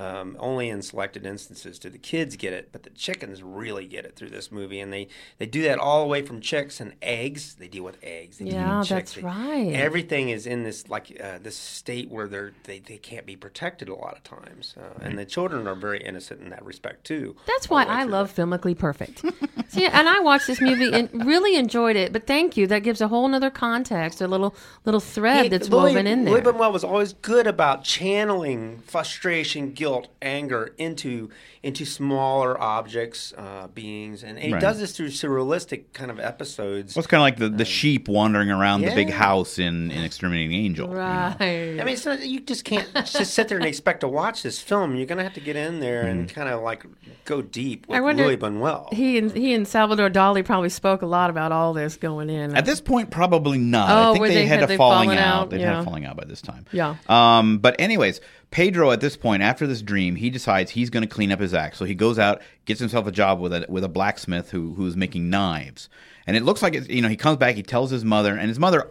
Um, 0.00 0.36
only 0.40 0.70
in 0.70 0.80
selected 0.80 1.26
instances 1.26 1.78
do 1.80 1.90
the 1.90 1.98
kids 1.98 2.36
get 2.36 2.54
it, 2.54 2.70
but 2.72 2.84
the 2.84 2.90
chickens 2.90 3.42
really 3.42 3.86
get 3.86 4.06
it 4.06 4.16
through 4.16 4.30
this 4.30 4.50
movie, 4.50 4.80
and 4.80 4.90
they, 4.90 5.08
they 5.36 5.44
do 5.44 5.62
that 5.64 5.78
all 5.78 6.00
the 6.00 6.06
way 6.08 6.22
from 6.22 6.40
chicks 6.40 6.80
and 6.80 6.94
eggs. 7.02 7.56
They 7.56 7.68
deal 7.68 7.84
with 7.84 7.98
eggs. 8.02 8.38
They 8.38 8.46
deal 8.46 8.54
Yeah, 8.54 8.78
with 8.78 8.88
that's. 8.88 9.12
They- 9.14 9.20
right. 9.22 9.72
Everything 9.74 10.30
is 10.30 10.46
in 10.46 10.62
this 10.62 10.88
like 10.88 11.20
uh, 11.22 11.38
this 11.42 11.54
state 11.56 12.10
where 12.10 12.28
they're 12.28 12.52
they, 12.64 12.78
they 12.78 12.96
can't 12.96 13.26
be 13.26 13.36
protected 13.36 13.90
a 13.90 13.94
lot 13.94 14.16
of 14.16 14.22
times, 14.24 14.74
uh, 14.80 15.00
and 15.04 15.18
the 15.18 15.26
children 15.26 15.66
are 15.68 15.74
very 15.74 16.00
innocent 16.02 16.40
in 16.40 16.48
that 16.48 16.64
respect 16.64 17.04
too. 17.04 17.36
That's 17.46 17.68
why 17.68 17.84
I 17.84 18.04
through 18.04 18.12
love 18.12 18.32
Filmically 18.34 18.78
Perfect. 18.78 19.22
See, 19.68 19.84
and 19.86 20.08
I 20.08 20.20
watched 20.20 20.46
this 20.46 20.62
movie 20.62 20.92
and 20.92 21.26
really 21.26 21.56
enjoyed 21.56 21.96
it. 21.96 22.12
But 22.12 22.26
thank 22.26 22.56
you. 22.56 22.66
That 22.66 22.80
gives 22.84 23.02
a 23.02 23.08
whole 23.08 23.28
nother 23.28 23.50
context, 23.50 24.22
a 24.22 24.26
little 24.28 24.54
little 24.86 25.00
thread 25.00 25.42
He- 25.44 25.48
that's 25.50 25.68
Louis- 25.68 25.90
woven 25.92 26.06
in 26.06 26.24
there. 26.24 26.32
Louis 26.34 26.42
Buñuel 26.42 26.72
was 26.72 26.84
always 26.84 27.12
good 27.12 27.46
about 27.46 27.84
channeling 27.84 28.78
frustration, 28.86 29.72
guilt, 29.72 29.89
anger 30.22 30.74
into 30.78 31.30
into 31.62 31.84
smaller 31.84 32.58
objects, 32.58 33.34
uh, 33.36 33.66
beings, 33.74 34.22
and, 34.22 34.38
and 34.38 34.54
he 34.54 34.58
does 34.60 34.78
this 34.80 34.96
through 34.96 35.08
surrealistic 35.08 35.84
kind 35.92 36.10
of 36.10 36.18
episodes. 36.18 36.96
Well, 36.96 37.00
it's 37.00 37.06
kind 37.06 37.20
of 37.20 37.24
like 37.24 37.36
the, 37.36 37.50
the 37.54 37.66
sheep 37.66 38.08
wandering 38.08 38.50
around 38.50 38.80
the 38.80 38.94
big 38.94 39.10
house 39.10 39.58
in, 39.58 39.90
in 39.90 40.02
Exterminating 40.02 40.52
Angel. 40.54 40.88
you 40.88 40.94
know? 40.94 41.00
right. 41.00 41.36
I 41.40 41.84
mean, 41.84 41.88
it's 41.88 42.06
not, 42.06 42.24
you 42.26 42.40
just 42.40 42.64
can't 42.64 42.88
just 42.94 43.34
sit 43.34 43.48
there 43.48 43.58
and 43.58 43.66
expect 43.66 44.00
to 44.00 44.08
watch 44.08 44.42
this 44.42 44.58
film. 44.58 44.96
You're 44.96 45.06
gonna 45.06 45.22
have 45.22 45.34
to 45.34 45.40
get 45.40 45.56
in 45.56 45.80
there 45.80 46.02
and 46.06 46.20
Mm-hmm. 46.28 46.34
kind 46.34 46.48
of 46.48 46.62
like 46.62 46.84
go 47.26 47.40
deep 47.42 47.86
I 47.90 47.94
with 47.94 48.02
wonder- 48.02 48.26
Louis 48.26 48.36
Buñuel. 48.38 48.92
he 48.94 49.18
and 49.18 49.30
he 49.32 49.52
and 49.54 49.66
Salvador 49.68 50.08
Dali 50.10 50.44
probably 50.44 50.68
spoke 50.70 51.02
a 51.02 51.06
lot 51.06 51.28
about 51.30 51.52
all 51.52 51.72
this 51.74 51.96
going 51.96 52.30
in. 52.30 52.56
At 52.56 52.64
this 52.64 52.80
point, 52.80 53.10
probably 53.10 53.58
not. 53.58 53.90
Oh, 53.90 54.10
I 54.10 54.12
think 54.12 54.20
were 54.20 54.28
they, 54.28 54.34
they- 54.34 54.46
had 54.46 54.60
had 54.60 54.64
a 54.64 54.66
they 54.68 54.76
falling 54.78 55.10
out. 55.10 55.18
out? 55.18 55.50
They'd 55.50 55.60
had 55.60 55.76
a 55.76 55.84
falling 55.84 56.04
out 56.06 56.16
by 56.16 56.24
this 56.24 56.40
time. 56.42 56.64
Yeah. 56.72 56.96
Um, 57.08 57.58
but 57.58 57.76
anyways, 57.80 58.20
Pedro 58.50 58.90
at 58.90 59.00
this 59.00 59.16
point, 59.16 59.42
after 59.42 59.66
this 59.66 59.80
dream, 59.80 60.16
he 60.16 60.28
decides 60.28 60.72
he's 60.72 60.90
going 60.90 61.02
to 61.02 61.08
clean 61.08 61.30
up 61.30 61.38
his 61.40 61.54
act. 61.54 61.76
So 61.76 61.84
he 61.84 61.94
goes 61.94 62.18
out, 62.18 62.42
gets 62.64 62.80
himself 62.80 63.06
a 63.06 63.12
job 63.12 63.40
with 63.40 63.52
a 63.52 63.64
with 63.68 63.84
a 63.84 63.88
blacksmith 63.88 64.50
who 64.50 64.74
who's 64.74 64.96
making 64.96 65.30
knives. 65.30 65.88
And 66.26 66.36
it 66.36 66.42
looks 66.42 66.62
like 66.62 66.74
it's, 66.74 66.88
you 66.88 67.00
know 67.02 67.08
he 67.08 67.16
comes 67.16 67.36
back, 67.36 67.54
he 67.54 67.62
tells 67.62 67.90
his 67.90 68.04
mother, 68.04 68.36
and 68.36 68.48
his 68.48 68.58
mother 68.58 68.90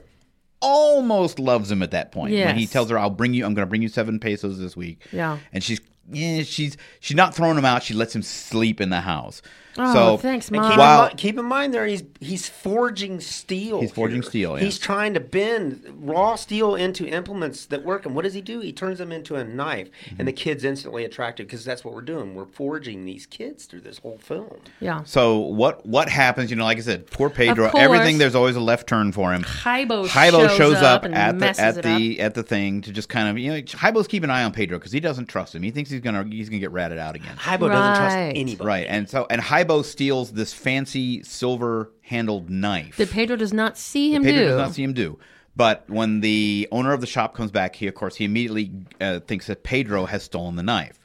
almost 0.62 1.40
loves 1.40 1.72
him 1.72 1.82
at 1.82 1.92
that 1.92 2.12
point 2.12 2.34
when 2.34 2.58
he 2.58 2.68
tells 2.68 2.90
her, 2.90 2.98
"I'll 2.98 3.10
bring 3.10 3.34
you. 3.34 3.46
I'm 3.46 3.54
going 3.54 3.66
to 3.66 3.70
bring 3.70 3.82
you 3.82 3.90
seven 3.90 4.20
pesos 4.20 4.60
this 4.60 4.78
week." 4.78 5.06
Yeah. 5.12 5.38
And 5.52 5.64
she's 5.64 5.82
yeah, 6.12 6.44
she's 6.44 6.78
she's 7.00 7.16
not 7.18 7.36
throwing 7.36 7.58
him 7.58 7.66
out. 7.66 7.84
She 7.84 7.94
lets 7.94 8.16
him 8.16 8.24
sleep 8.24 8.82
in 8.82 8.90
the 8.90 9.02
house. 9.02 9.42
Oh, 9.78 9.94
so 9.94 10.18
thanks, 10.18 10.50
And 10.50 10.58
Mom. 10.58 10.72
keep, 10.72 10.80
Wow. 10.80 11.04
in 11.06 11.10
mi- 11.10 11.16
keep 11.16 11.38
in 11.38 11.46
mind 11.46 11.74
there, 11.74 11.86
he's 11.86 12.04
he's 12.20 12.50
forging 12.50 13.20
steel. 13.20 13.82
He's 13.82 13.92
forging 13.92 14.22
here. 14.22 14.30
steel, 14.30 14.58
yeah. 14.58 14.64
He's 14.66 14.78
trying 14.80 15.14
to 15.14 15.20
bend 15.20 15.84
raw 16.02 16.36
steel 16.36 16.76
into 16.76 17.06
implements 17.08 17.66
that 17.68 17.86
work. 17.86 18.06
And 18.06 18.16
what 18.16 18.24
does 18.24 18.34
he 18.34 18.42
do? 18.42 18.60
He 18.62 18.74
turns 18.74 18.98
them 18.98 19.12
into 19.12 19.36
a 19.36 19.44
knife, 19.44 19.90
Mm-hmm. 20.06 20.16
and 20.20 20.28
the 20.28 20.34
kid's 20.34 20.64
instantly 20.64 21.06
attracted 21.06 21.48
because 21.48 21.64
that's 21.64 21.86
what 21.86 21.94
we're 21.94 22.02
doing. 22.02 22.36
We're 22.36 22.46
forging 22.46 23.06
these 23.06 23.26
kids 23.26 23.66
through 23.66 23.82
this 23.82 24.00
whole 24.00 24.18
film. 24.18 24.58
yeah. 24.80 25.04
So 25.06 25.38
what 25.38 25.86
what 25.86 26.10
happens? 26.10 26.50
You 26.50 26.56
know, 26.58 26.66
like 26.66 26.78
I 26.78 26.82
said, 26.82 27.08
poor 27.12 27.30
Pedro. 27.30 27.70
course. 27.70 27.82
Everything 27.84 28.18
there's 28.18 28.36
always 28.36 28.56
a 28.56 28.60
left 28.62 28.88
turn 28.88 29.12
for 29.12 29.32
him. 29.34 29.44
Jaibo 29.44 30.08
Jaibo 30.08 30.50
shows, 30.58 30.76
up, 30.78 31.04
and 31.06 31.14
at 31.16 31.38
the 31.40 31.62
at 31.62 31.78
it 31.78 31.84
the 31.84 32.20
at 32.20 32.34
the 32.34 32.44
thing 32.44 32.82
to 32.82 32.92
just 32.92 33.08
kind 33.10 33.30
of 33.30 33.38
you 33.38 33.52
know 33.52 33.62
Jaibo's 33.62 34.08
keeping 34.08 34.30
an 34.30 34.36
eye 34.36 34.44
on 34.44 34.52
Pedro 34.52 34.78
because 34.80 34.92
he 34.92 35.00
doesn't 35.00 35.28
trust 35.28 35.54
him. 35.56 35.62
He 35.64 35.72
thinks 35.72 35.90
he's 35.90 36.02
gonna 36.02 36.26
he's 36.30 36.50
gonna 36.50 36.60
get 36.60 36.72
ratted 36.72 36.98
out 36.98 37.16
again. 37.16 37.36
Jaibo 37.38 37.70
doesn't 37.70 37.96
trust 37.96 38.16
Right. 38.16 38.34
anybody. 38.36 38.68
Right, 38.68 38.86
and 38.90 39.10
so 39.10 39.28
and 39.30 39.40
Jaibo 39.64 39.84
steals 39.86 40.32
this 40.32 40.54
fancy 40.54 41.24
silver 41.24 41.92
handled 42.02 42.50
knife. 42.50 42.98
That 42.98 43.12
Pedro 43.12 43.36
does 43.36 43.54
not 43.54 43.78
see 43.78 44.14
him 44.14 44.24
Pedro 44.24 44.40
do. 44.40 44.48
does 44.50 44.58
not 44.58 44.74
see 44.74 44.84
him 44.84 44.94
do. 44.94 45.20
But 45.56 45.84
when 45.90 46.22
the 46.22 46.68
owner 46.72 46.94
of 46.94 47.02
the 47.02 47.08
shop 47.08 47.34
comes 47.36 47.52
back, 47.52 47.76
he 47.76 47.88
of 47.88 47.96
course 47.96 48.16
he 48.16 48.26
immediately 48.26 48.72
uh, 49.02 49.20
thinks 49.22 49.48
that 49.48 49.64
Pedro 49.64 50.06
has 50.06 50.24
stolen 50.24 50.56
the 50.56 50.64
knife. 50.64 51.00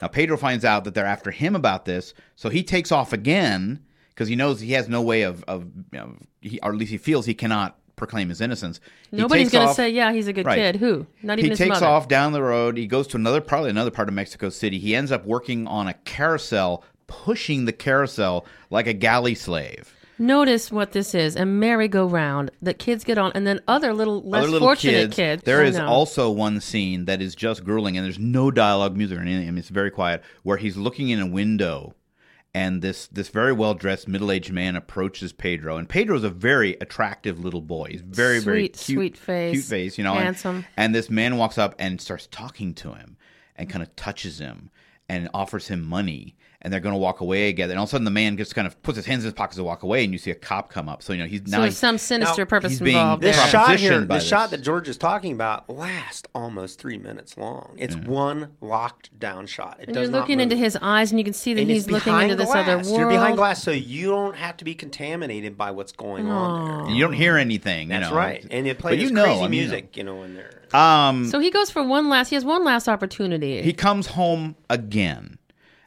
Now 0.00 0.08
Pedro 0.08 0.36
finds 0.36 0.64
out 0.64 0.84
that 0.84 0.94
they're 0.94 1.06
after 1.06 1.30
him 1.30 1.54
about 1.54 1.84
this, 1.84 2.14
so 2.34 2.48
he 2.48 2.62
takes 2.62 2.90
off 2.90 3.12
again 3.12 3.80
because 4.10 4.28
he 4.28 4.36
knows 4.36 4.60
he 4.60 4.72
has 4.72 4.88
no 4.88 5.02
way 5.02 5.22
of 5.22 5.44
of 5.44 5.64
you 5.92 5.98
know, 5.98 6.16
he, 6.40 6.58
or 6.62 6.70
at 6.72 6.76
least 6.76 6.90
he 6.90 6.98
feels 6.98 7.26
he 7.26 7.34
cannot 7.34 7.76
proclaim 7.96 8.30
his 8.30 8.40
innocence. 8.40 8.80
He 9.10 9.18
Nobody's 9.18 9.50
going 9.52 9.68
to 9.68 9.74
say, 9.74 9.90
"Yeah, 9.90 10.10
he's 10.12 10.26
a 10.26 10.32
good 10.32 10.46
Right. 10.46 10.56
kid." 10.56 10.76
Who? 10.76 11.06
Not 11.22 11.34
even 11.38 11.44
he 11.44 11.50
his 11.50 11.58
takes 11.58 11.68
mother. 11.68 11.86
off 11.86 12.08
down 12.08 12.32
the 12.32 12.42
road. 12.42 12.78
He 12.78 12.86
goes 12.86 13.06
to 13.08 13.18
another 13.18 13.42
probably 13.42 13.68
another 13.70 13.90
part 13.90 14.08
of 14.08 14.14
Mexico 14.14 14.48
City. 14.48 14.78
He 14.78 14.96
ends 14.96 15.12
up 15.12 15.26
working 15.26 15.66
on 15.66 15.86
a 15.86 15.92
carousel, 15.94 16.82
pushing 17.10 17.66
the 17.66 17.72
carousel 17.74 18.46
like 18.70 18.86
a 18.86 18.94
galley 18.94 19.34
slave. 19.34 19.94
Notice 20.18 20.70
what 20.70 20.92
this 20.92 21.14
is: 21.14 21.34
a 21.34 21.46
merry-go-round 21.46 22.50
that 22.62 22.78
kids 22.78 23.04
get 23.04 23.16
on, 23.18 23.32
and 23.34 23.46
then 23.46 23.60
other 23.66 23.92
little 23.94 24.22
less 24.22 24.42
Other 24.44 24.52
little 24.52 24.68
fortunate 24.68 24.92
kids. 25.12 25.16
kids. 25.16 25.42
There 25.44 25.62
I 25.62 25.66
is 25.66 25.76
know. 25.78 25.86
also 25.86 26.30
one 26.30 26.60
scene 26.60 27.06
that 27.06 27.20
is 27.22 27.34
just 27.34 27.64
grueling, 27.64 27.96
and 27.96 28.04
there's 28.04 28.18
no 28.18 28.50
dialogue, 28.50 28.96
music, 28.96 29.18
or 29.18 29.22
anything. 29.22 29.48
I 29.48 29.50
mean, 29.50 29.58
it's 29.58 29.70
very 29.70 29.90
quiet, 29.90 30.22
where 30.42 30.58
he's 30.58 30.76
looking 30.76 31.08
in 31.08 31.20
a 31.20 31.26
window, 31.26 31.94
and 32.52 32.82
this 32.82 33.06
this 33.06 33.28
very 33.28 33.54
well 33.54 33.72
dressed 33.72 34.08
middle 34.08 34.30
aged 34.30 34.52
man 34.52 34.76
approaches 34.76 35.32
Pedro, 35.32 35.78
and 35.78 35.88
Pedro's 35.88 36.22
a 36.24 36.28
very 36.28 36.76
attractive 36.82 37.42
little 37.42 37.62
boy. 37.62 37.88
He's 37.92 38.02
very 38.02 38.40
very 38.40 38.64
Sweet, 38.66 38.72
cute, 38.74 38.96
sweet 38.98 39.16
face, 39.16 39.52
cute 39.54 39.64
face, 39.64 39.96
you 39.98 40.04
know, 40.04 40.12
and- 40.16 40.24
handsome. 40.24 40.66
And, 40.76 40.94
this 40.94 41.08
man 41.08 41.38
walks 41.38 41.56
up 41.56 41.74
and 41.78 41.98
starts 41.98 42.26
talking 42.30 42.74
to 42.74 42.92
him, 42.92 43.16
and 43.56 43.70
kind 43.70 43.82
of 43.82 43.96
touches 43.96 44.38
him, 44.38 44.68
and 45.08 45.30
offers 45.32 45.68
him 45.68 45.82
money. 45.82 46.36
And 46.62 46.70
they're 46.70 46.80
going 46.80 46.92
to 46.92 46.98
walk 46.98 47.22
away 47.22 47.46
together. 47.46 47.70
And 47.72 47.78
all 47.78 47.84
of 47.84 47.88
a 47.88 47.92
sudden, 47.92 48.04
the 48.04 48.10
man 48.10 48.36
just 48.36 48.54
kind 48.54 48.66
of 48.66 48.82
puts 48.82 48.96
his 48.96 49.06
hands 49.06 49.24
in 49.24 49.28
his 49.28 49.32
pockets 49.32 49.56
to 49.56 49.64
walk 49.64 49.82
away, 49.82 50.04
and 50.04 50.12
you 50.12 50.18
see 50.18 50.30
a 50.30 50.34
cop 50.34 50.68
come 50.70 50.90
up. 50.90 51.02
So 51.02 51.14
you 51.14 51.20
know 51.20 51.24
he's 51.24 51.40
So 51.46 51.52
now 51.52 51.60
there's 51.60 51.72
he's, 51.72 51.78
some 51.78 51.96
sinister 51.96 52.42
now, 52.42 52.48
purpose 52.50 52.78
being- 52.78 52.96
involved 52.98 53.22
This 53.22 53.42
shot 53.50 53.78
here, 53.80 54.00
the 54.04 54.20
shot 54.20 54.50
that 54.50 54.58
George 54.58 54.86
is 54.86 54.98
talking 54.98 55.32
about, 55.32 55.70
lasts 55.70 56.28
almost 56.34 56.78
three 56.78 56.98
minutes 56.98 57.38
long. 57.38 57.76
It's 57.78 57.96
one 57.96 58.48
locked 58.60 59.18
down 59.18 59.46
shot. 59.46 59.78
It 59.80 59.86
and 59.88 59.94
does 59.94 60.10
you're 60.10 60.20
looking 60.20 60.36
move. 60.36 60.42
into 60.52 60.56
his 60.56 60.76
eyes, 60.82 61.10
and 61.12 61.18
you 61.18 61.24
can 61.24 61.32
see 61.32 61.54
that 61.54 61.62
And 61.62 61.70
he's 61.70 61.86
looking 61.90 62.12
behind 62.12 62.32
into 62.32 62.44
this 62.44 62.52
glass. 62.52 62.68
other 62.68 62.76
world. 62.86 63.00
You're 63.00 63.08
behind 63.08 63.36
glass, 63.36 63.62
so 63.62 63.70
you 63.70 64.08
don't 64.08 64.36
have 64.36 64.58
to 64.58 64.64
be 64.66 64.74
contaminated 64.74 65.56
by 65.56 65.70
what's 65.70 65.92
going 65.92 66.28
on 66.28 66.84
there. 66.88 66.94
you 66.94 67.02
don't 67.02 67.14
hear 67.14 67.38
anything. 67.38 67.88
You 67.88 68.00
That's 68.00 68.10
know. 68.10 68.16
right, 68.16 68.46
and 68.50 68.66
it 68.66 68.78
plays 68.78 69.02
you 69.02 69.10
know, 69.10 69.24
crazy 69.24 69.44
I 69.44 69.48
mean, 69.48 69.60
you 69.60 69.66
know. 69.66 69.70
music, 69.72 69.96
you 69.96 70.04
know, 70.04 70.22
in 70.24 70.34
there. 70.34 70.60
Um, 70.78 71.26
So 71.26 71.40
he 71.40 71.50
goes 71.50 71.70
for 71.70 71.82
one 71.82 72.10
last. 72.10 72.28
He 72.28 72.34
has 72.36 72.44
one 72.44 72.64
last 72.64 72.86
opportunity. 72.86 73.62
he 73.62 73.72
comes 73.72 74.08
home 74.08 74.56
again. 74.68 75.38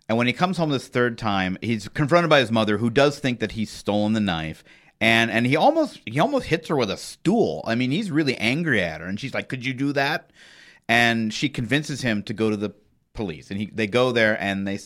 And 0.10 0.18
when 0.18 0.28
he 0.28 0.34
comes 0.34 0.58
home 0.58 0.70
this 0.70 0.88
third 0.88 1.18
time, 1.18 1.58
he's 1.62 1.88
confronted 1.88 2.30
by 2.30 2.40
his 2.40 2.52
mother, 2.52 2.78
who 2.78 2.90
does 2.90 3.20
think 3.20 3.40
that 3.40 3.54
he's 3.54 3.70
stolen 3.70 4.14
the 4.14 4.20
knife. 4.20 4.64
And 5.00 5.32
and 5.32 5.46
he 5.46 5.56
almost 5.56 6.02
he 6.06 6.20
almost 6.20 6.48
hits 6.48 6.68
her 6.70 6.76
with 6.76 6.90
a 6.90 6.98
stool. 6.98 7.64
I 7.66 7.76
mean, 7.76 7.92
he's 7.92 8.12
really 8.12 8.38
angry 8.38 8.82
at 8.82 9.02
her, 9.02 9.08
and 9.08 9.20
she's 9.20 9.34
like, 9.34 9.50
"Could 9.50 9.66
you 9.66 9.74
do 9.74 9.92
that?" 9.94 10.32
And 10.88 11.34
she 11.34 11.50
convinces 11.50 12.02
him 12.02 12.24
to 12.24 12.34
go 12.34 12.50
to 12.50 12.58
the 12.58 12.74
police. 13.14 13.50
And 13.50 13.60
he 13.60 13.66
they 13.74 13.88
go 13.88 14.12
there, 14.12 14.42
and 14.42 14.68
they 14.68 14.80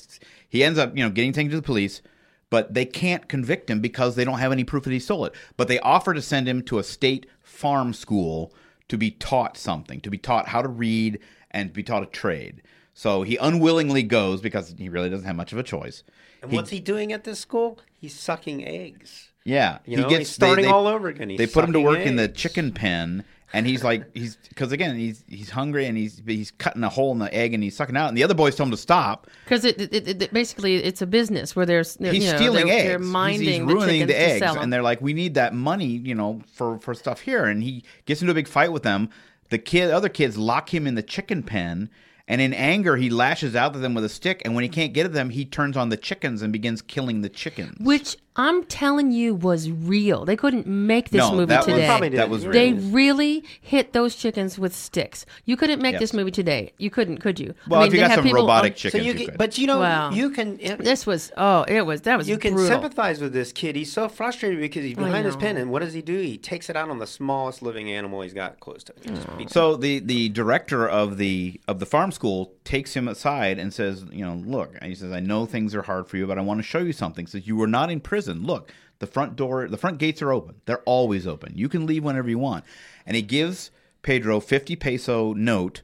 he 0.49 0.63
ends 0.63 0.79
up 0.79 0.97
you 0.97 1.03
know 1.03 1.09
getting 1.09 1.33
taken 1.33 1.51
to 1.51 1.57
the 1.57 1.61
police, 1.61 2.01
but 2.49 2.73
they 2.73 2.85
can't 2.85 3.27
convict 3.27 3.69
him 3.69 3.79
because 3.79 4.15
they 4.15 4.25
don't 4.25 4.39
have 4.39 4.51
any 4.51 4.63
proof 4.63 4.85
that 4.85 4.93
he 4.93 4.99
stole 4.99 5.25
it. 5.25 5.35
But 5.55 5.67
they 5.67 5.79
offer 5.79 6.13
to 6.13 6.21
send 6.21 6.47
him 6.47 6.63
to 6.63 6.79
a 6.79 6.83
state 6.83 7.27
farm 7.43 7.93
school 7.93 8.53
to 8.87 8.97
be 8.97 9.11
taught 9.11 9.57
something, 9.57 9.99
to 10.01 10.09
be 10.09 10.17
taught 10.17 10.47
how 10.47 10.61
to 10.61 10.69
read 10.69 11.19
and 11.51 11.73
be 11.73 11.83
taught 11.83 12.03
a 12.03 12.07
trade. 12.07 12.61
So 12.97 13.21
he 13.21 13.37
unwillingly 13.37 14.01
goes 14.01 14.41
because 14.41 14.73
he 14.75 14.89
really 14.89 15.07
doesn't 15.11 15.27
have 15.27 15.35
much 15.35 15.53
of 15.53 15.59
a 15.59 15.63
choice. 15.63 16.03
And 16.41 16.51
what's 16.51 16.71
he 16.71 16.79
doing 16.79 17.13
at 17.13 17.25
this 17.25 17.39
school? 17.39 17.77
He's 17.93 18.15
sucking 18.15 18.67
eggs. 18.67 19.29
Yeah, 19.43 19.77
You 19.85 19.97
know, 19.97 20.09
he's 20.09 20.31
starting 20.31 20.65
all 20.65 20.87
over 20.87 21.07
again. 21.07 21.29
He's 21.29 21.37
they 21.37 21.45
put 21.45 21.63
him 21.63 21.73
to 21.73 21.77
sucking 21.77 21.85
work 21.85 21.99
in 21.99 22.15
the 22.15 22.27
chicken 22.27 22.71
pen, 22.71 23.23
and 23.53 23.67
he's 23.67 23.83
like, 23.83 24.03
he's 24.15 24.37
because 24.49 24.71
again, 24.71 24.95
he's 24.95 25.23
he's 25.27 25.51
hungry 25.51 25.85
and 25.85 25.95
he's 25.95 26.23
he's 26.25 26.49
cutting 26.49 26.83
a 26.83 26.89
hole 26.89 27.11
in 27.11 27.19
the 27.19 27.31
egg 27.31 27.53
and 27.53 27.61
he's 27.61 27.75
sucking 27.75 27.95
out, 27.95 28.07
and 28.07 28.17
the 28.17 28.23
other 28.23 28.33
boys 28.33 28.55
tell 28.55 28.65
him 28.65 28.71
to 28.71 28.77
stop. 28.77 29.27
because 29.43 29.63
it, 29.63 29.79
it, 29.79 29.93
it, 29.93 30.21
it- 30.23 30.33
basically 30.33 30.77
it's 30.77 31.03
a 31.03 31.07
business 31.07 31.55
where 31.55 31.67
there's 31.67 31.97
He's 31.97 32.25
you 32.25 32.31
know, 32.31 32.37
stealing 32.37 32.65
they're, 32.65 32.75
eggs. 32.75 32.83
They're 32.85 32.97
He's- 32.97 33.11
minding 33.11 33.67
he's, 33.67 33.73
ruining 33.75 33.99
the, 34.01 34.13
the, 34.13 34.19
eggs, 34.19 34.55
and 34.59 34.73
they're 34.73 34.81
like, 34.81 35.01
we 35.01 35.13
need 35.13 35.35
that 35.35 35.53
money, 35.53 35.85
you 35.85 36.15
know, 36.15 36.41
for 36.51 36.79
for 36.79 36.95
stuff 36.95 37.21
here. 37.21 37.45
And 37.45 37.61
he 37.61 37.83
gets 38.05 38.21
into 38.21 38.31
a 38.31 38.35
big 38.35 38.47
fight 38.47 38.71
with 38.71 38.81
them. 38.81 39.11
The 39.49 39.59
kid, 39.59 39.91
other 39.91 40.09
kids, 40.09 40.35
lock 40.35 40.73
him 40.73 40.87
in 40.87 40.95
the 40.95 41.03
chicken 41.03 41.43
pen. 41.43 41.91
And 42.27 42.41
in 42.41 42.53
anger, 42.53 42.97
he 42.97 43.09
lashes 43.09 43.55
out 43.55 43.75
at 43.75 43.81
them 43.81 43.93
with 43.93 44.03
a 44.03 44.09
stick. 44.09 44.41
And 44.43 44.53
when 44.53 44.63
he 44.63 44.69
can't 44.69 44.93
get 44.93 45.05
at 45.05 45.13
them, 45.13 45.29
he 45.29 45.45
turns 45.45 45.77
on 45.77 45.89
the 45.89 45.97
chickens 45.97 46.41
and 46.41 46.51
begins 46.51 46.81
killing 46.81 47.21
the 47.21 47.29
chickens. 47.29 47.77
Which 47.79 48.17
I'm 48.39 48.63
telling 48.65 49.11
you, 49.11 49.33
was 49.33 49.69
real. 49.71 50.23
They 50.23 50.35
couldn't 50.35 50.67
make 50.67 51.09
this 51.09 51.19
no, 51.19 51.31
movie 51.31 51.45
that 51.47 51.63
today. 51.63 51.77
was 51.79 51.85
Probably 51.87 52.09
that 52.09 52.15
didn't. 52.17 52.29
was 52.29 52.43
They 52.43 52.73
really 52.73 53.43
hit 53.59 53.93
those 53.93 54.15
chickens 54.15 54.59
with 54.59 54.75
sticks. 54.75 55.25
You 55.45 55.57
couldn't 55.57 55.81
make 55.81 55.93
Yes. 55.93 56.01
this 56.01 56.13
movie 56.13 56.29
today. 56.31 56.71
You 56.77 56.89
couldn't, 56.91 57.17
could 57.17 57.39
you? 57.39 57.55
Well, 57.67 57.79
I 57.79 57.83
mean, 57.83 57.87
if 57.87 57.93
you 57.93 57.99
they 57.99 58.03
got 58.03 58.11
have 58.11 58.17
some 58.17 58.25
people 58.25 58.41
robotic 58.41 58.73
on- 58.73 58.77
So 58.77 58.81
chickens, 58.89 59.05
you 59.07 59.13
you 59.13 59.25
could. 59.27 59.37
but 59.37 59.57
you 59.57 59.65
know, 59.65 59.79
Wow. 59.79 60.11
you 60.11 60.29
can. 60.29 60.59
It, 60.59 60.77
This 60.83 61.07
was 61.07 61.31
oh, 61.35 61.63
it 61.63 61.81
was 61.85 62.01
that 62.01 62.17
was 62.17 62.29
you 62.29 62.37
can 62.37 62.53
brutal. 62.53 62.69
sympathize 62.69 63.19
with 63.19 63.33
this 63.33 63.51
kid. 63.51 63.75
He's 63.75 63.91
so 63.91 64.07
frustrated 64.07 64.59
because 64.59 64.83
he's 64.83 64.95
behind 64.95 65.25
his 65.25 65.35
pen, 65.35 65.57
and 65.57 65.71
what 65.71 65.81
does 65.81 65.93
he 65.93 66.01
do? 66.03 66.17
He 66.19 66.37
takes 66.37 66.69
it 66.69 66.75
out 66.75 66.89
on 66.89 66.99
the 66.99 67.07
smallest 67.07 67.61
living 67.63 67.89
animal 67.91 68.21
he's 68.21 68.33
got 68.33 68.59
close 68.59 68.83
to 68.83 68.93
him. 68.93 68.99
He 69.03 69.09
just 69.09 69.27
oh. 69.31 69.35
beats 69.37 69.53
So 69.53 69.75
the 69.75 69.99
the 69.99 70.29
director 70.29 70.87
of 70.87 71.17
the 71.17 71.59
of 71.67 71.79
the 71.79 71.85
farm 71.87 72.11
school 72.11 72.53
takes 72.63 72.93
him 72.95 73.07
aside 73.07 73.57
and 73.57 73.73
says, 73.73 74.03
you 74.11 74.23
know, 74.25 74.35
look, 74.45 74.75
and 74.81 74.89
he 74.89 74.95
says, 74.95 75.11
I 75.11 75.21
know 75.21 75.45
things 75.45 75.73
are 75.73 75.81
hard 75.83 76.07
for 76.07 76.17
you, 76.17 76.27
but 76.27 76.37
I 76.37 76.41
want 76.41 76.59
to 76.59 76.63
show 76.63 76.79
you 76.79 76.93
something. 76.93 77.25
He 77.25 77.31
says 77.31 77.47
you 77.47 77.55
were 77.55 77.65
not 77.65 77.89
in 77.89 77.99
prison. 78.01 78.26
Look, 78.27 78.71
the 78.99 79.07
front 79.07 79.35
door, 79.35 79.67
the 79.67 79.77
front 79.77 79.97
gates 79.97 80.21
are 80.21 80.31
open. 80.31 80.61
They're 80.65 80.79
always 80.79 81.25
open. 81.27 81.53
You 81.55 81.69
can 81.69 81.85
leave 81.85 82.03
whenever 82.03 82.29
you 82.29 82.39
want. 82.39 82.65
And 83.05 83.15
he 83.15 83.21
gives 83.21 83.71
Pedro 84.01 84.39
fifty 84.39 84.75
peso 84.75 85.33
note. 85.33 85.81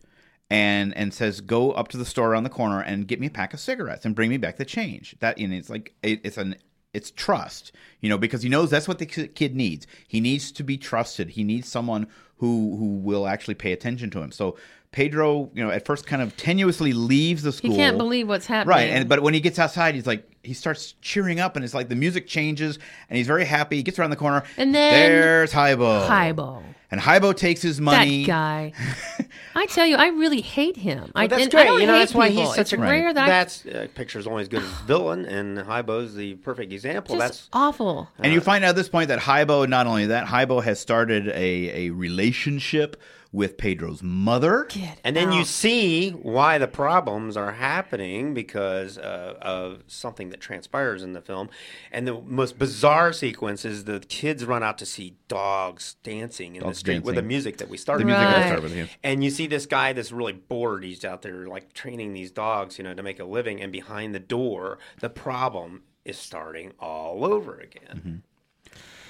And, 0.50 0.96
and 0.96 1.12
says 1.12 1.42
go 1.42 1.72
up 1.72 1.88
to 1.88 1.98
the 1.98 2.06
store 2.06 2.30
around 2.30 2.44
the 2.44 2.50
corner 2.50 2.80
and 2.80 3.08
get 3.08 3.20
me 3.20 3.26
a 3.26 3.32
pack 3.32 3.56
of 3.56 3.60
cigarettes 3.60 4.06
and 4.06 4.14
bring 4.14 4.30
me 4.30 4.38
back 4.38 4.58
the 4.58 4.66
change. 4.66 5.16
That 5.20 5.40
know, 5.40 5.56
it's 5.56 5.70
like 5.70 5.96
it, 6.04 6.22
it's 6.24 6.38
an 6.38 6.58
it's 6.94 7.10
trust, 7.10 7.72
you 8.02 8.10
know, 8.10 8.20
because 8.20 8.44
he 8.44 8.50
knows 8.50 8.70
that's 8.70 8.88
what 8.88 9.00
the 9.00 9.08
kid 9.08 9.56
needs. 9.56 9.88
He 10.08 10.22
needs 10.22 10.52
to 10.52 10.64
be 10.64 10.78
trusted. 10.78 11.30
He 11.30 11.44
needs 11.44 11.68
someone 11.68 12.06
who 12.38 12.76
who 12.78 12.98
will 12.98 13.26
actually 13.26 13.56
pay 13.56 13.72
attention 13.72 14.12
to 14.12 14.22
him. 14.22 14.32
So 14.32 14.56
Pedro, 14.94 15.50
you 15.54 15.62
know, 15.64 15.72
at 15.72 15.86
first 15.86 16.06
kind 16.08 16.22
of 16.22 16.38
tenuously 16.38 16.94
leaves 16.96 17.44
the 17.44 17.52
school. 17.52 17.72
he 17.72 17.76
can't 17.78 17.98
believe 17.98 18.28
what's 18.30 18.46
happening. 18.46 18.70
Right, 18.70 18.90
and 18.92 19.10
but 19.10 19.22
when 19.22 19.34
he 19.34 19.42
gets 19.42 19.60
outside, 19.60 19.96
he's 19.96 20.08
like 20.08 20.26
he 20.44 20.54
starts 20.54 20.94
cheering 21.02 21.40
up, 21.42 21.56
and 21.58 21.66
it's 21.66 21.74
like 21.74 21.90
the 21.90 21.96
music 21.96 22.28
changes, 22.28 22.78
and 23.10 23.18
he's 23.18 23.28
very 23.28 23.44
happy. 23.46 23.76
He 23.78 23.84
gets 23.84 23.98
around 24.00 24.12
the 24.12 24.16
corner, 24.16 24.44
And 24.58 24.74
then- 24.74 25.12
there's 25.12 25.52
Jaibo. 25.54 26.08
Jaibo. 26.08 26.64
and 26.92 27.02
Jaibo 27.02 27.36
takes 27.36 27.62
his 27.62 27.82
money. 27.82 28.26
That 28.26 28.28
guy. 28.32 28.74
I 29.56 29.66
tell 29.68 29.86
you, 29.86 29.96
I 29.96 30.08
really 30.08 30.42
hate 30.42 30.76
him. 30.78 31.12
I, 31.16 31.22
Well, 31.22 31.28
that's 31.30 31.44
and 31.44 31.52
great. 31.52 31.62
I 31.62 31.66
don't 31.66 31.82
you 31.82 31.88
know, 31.88 31.94
hate 31.94 32.00
that's 32.00 32.14
why 32.16 32.30
people. 32.30 32.44
he's 32.44 32.52
such 32.56 32.60
it's 32.60 32.74
a 32.74 32.78
rare 32.78 33.14
that 33.14 33.28
That's 33.28 33.66
uh, 33.66 33.88
picture's 33.96 34.26
only 34.28 34.42
as 34.42 34.48
good 34.48 34.64
as 34.64 34.70
villain, 34.82 35.26
and 35.26 35.58
Jaibo's 35.60 36.14
the 36.16 36.36
perfect 36.36 36.72
example. 36.74 37.16
just 37.16 37.26
that's 37.26 37.50
awful. 37.54 38.10
And 38.20 38.34
you 38.34 38.42
find 38.42 38.64
out 38.66 38.70
at 38.70 38.76
this 38.76 38.90
point 38.90 39.08
that 39.10 39.20
Jaibo, 39.20 39.68
not 39.70 39.88
only 39.88 40.08
that, 40.08 40.28
Jaibo 40.28 40.62
has 40.64 40.80
started 40.80 41.30
a, 41.30 41.88
a 41.88 41.90
relationship 41.92 43.00
with 43.34 43.58
Pedro's 43.58 44.04
mother. 44.04 44.68
Get 44.70 45.00
And 45.04 45.16
then 45.16 45.32
you 45.32 45.44
see 45.44 46.12
why 46.12 46.60
the 46.60 46.68
problems 46.68 47.36
are 47.36 47.54
happening 47.54 48.36
because 48.36 49.00
uh, 49.00 49.36
of 49.42 49.84
something 49.88 50.30
that 50.30 50.40
transpires 50.40 51.02
in 51.02 51.14
the 51.14 51.22
film. 51.22 51.50
And 51.92 52.08
the 52.08 52.22
most 52.22 52.60
bizarre 52.60 53.12
sequence 53.12 53.66
is 53.66 53.86
the 53.86 54.00
kids 54.02 54.46
run 54.46 54.62
out 54.62 54.78
to 54.78 54.86
see 54.86 55.18
dogs 55.28 55.96
dancing 56.04 56.56
in 56.56 56.62
Dogs 56.62 56.78
the 56.78 56.80
street 56.80 57.04
with 57.04 57.16
the 57.16 57.24
music 57.24 57.58
that 57.58 57.70
we 57.70 57.78
started 57.78 58.04
The 58.04 58.12
music 58.12 58.28
that 58.28 58.38
with. 58.38 58.46
started 58.46 58.64
with, 58.64 58.76
yeah. 58.76 58.86
And 59.04 59.24
you 59.24 59.32
see 59.32 59.48
this 59.48 59.66
guy 59.66 59.94
that's 59.94 60.12
really 60.12 60.34
bored. 60.34 60.84
He's 60.84 61.04
out 61.04 61.24
there 61.24 61.48
like 61.48 61.74
training 61.74 62.14
these 62.14 62.30
dogs, 62.30 62.78
you 62.78 62.84
know, 62.84 62.94
to 62.94 63.02
make 63.02 63.20
a 63.20 63.26
living. 63.26 63.60
And 63.62 63.72
behind 63.72 64.14
the 64.14 64.20
door, 64.20 64.78
the 65.00 65.10
problem 65.10 65.82
is 66.06 66.20
starting 66.20 66.74
all 66.80 67.26
over 67.26 67.58
again. 67.60 68.22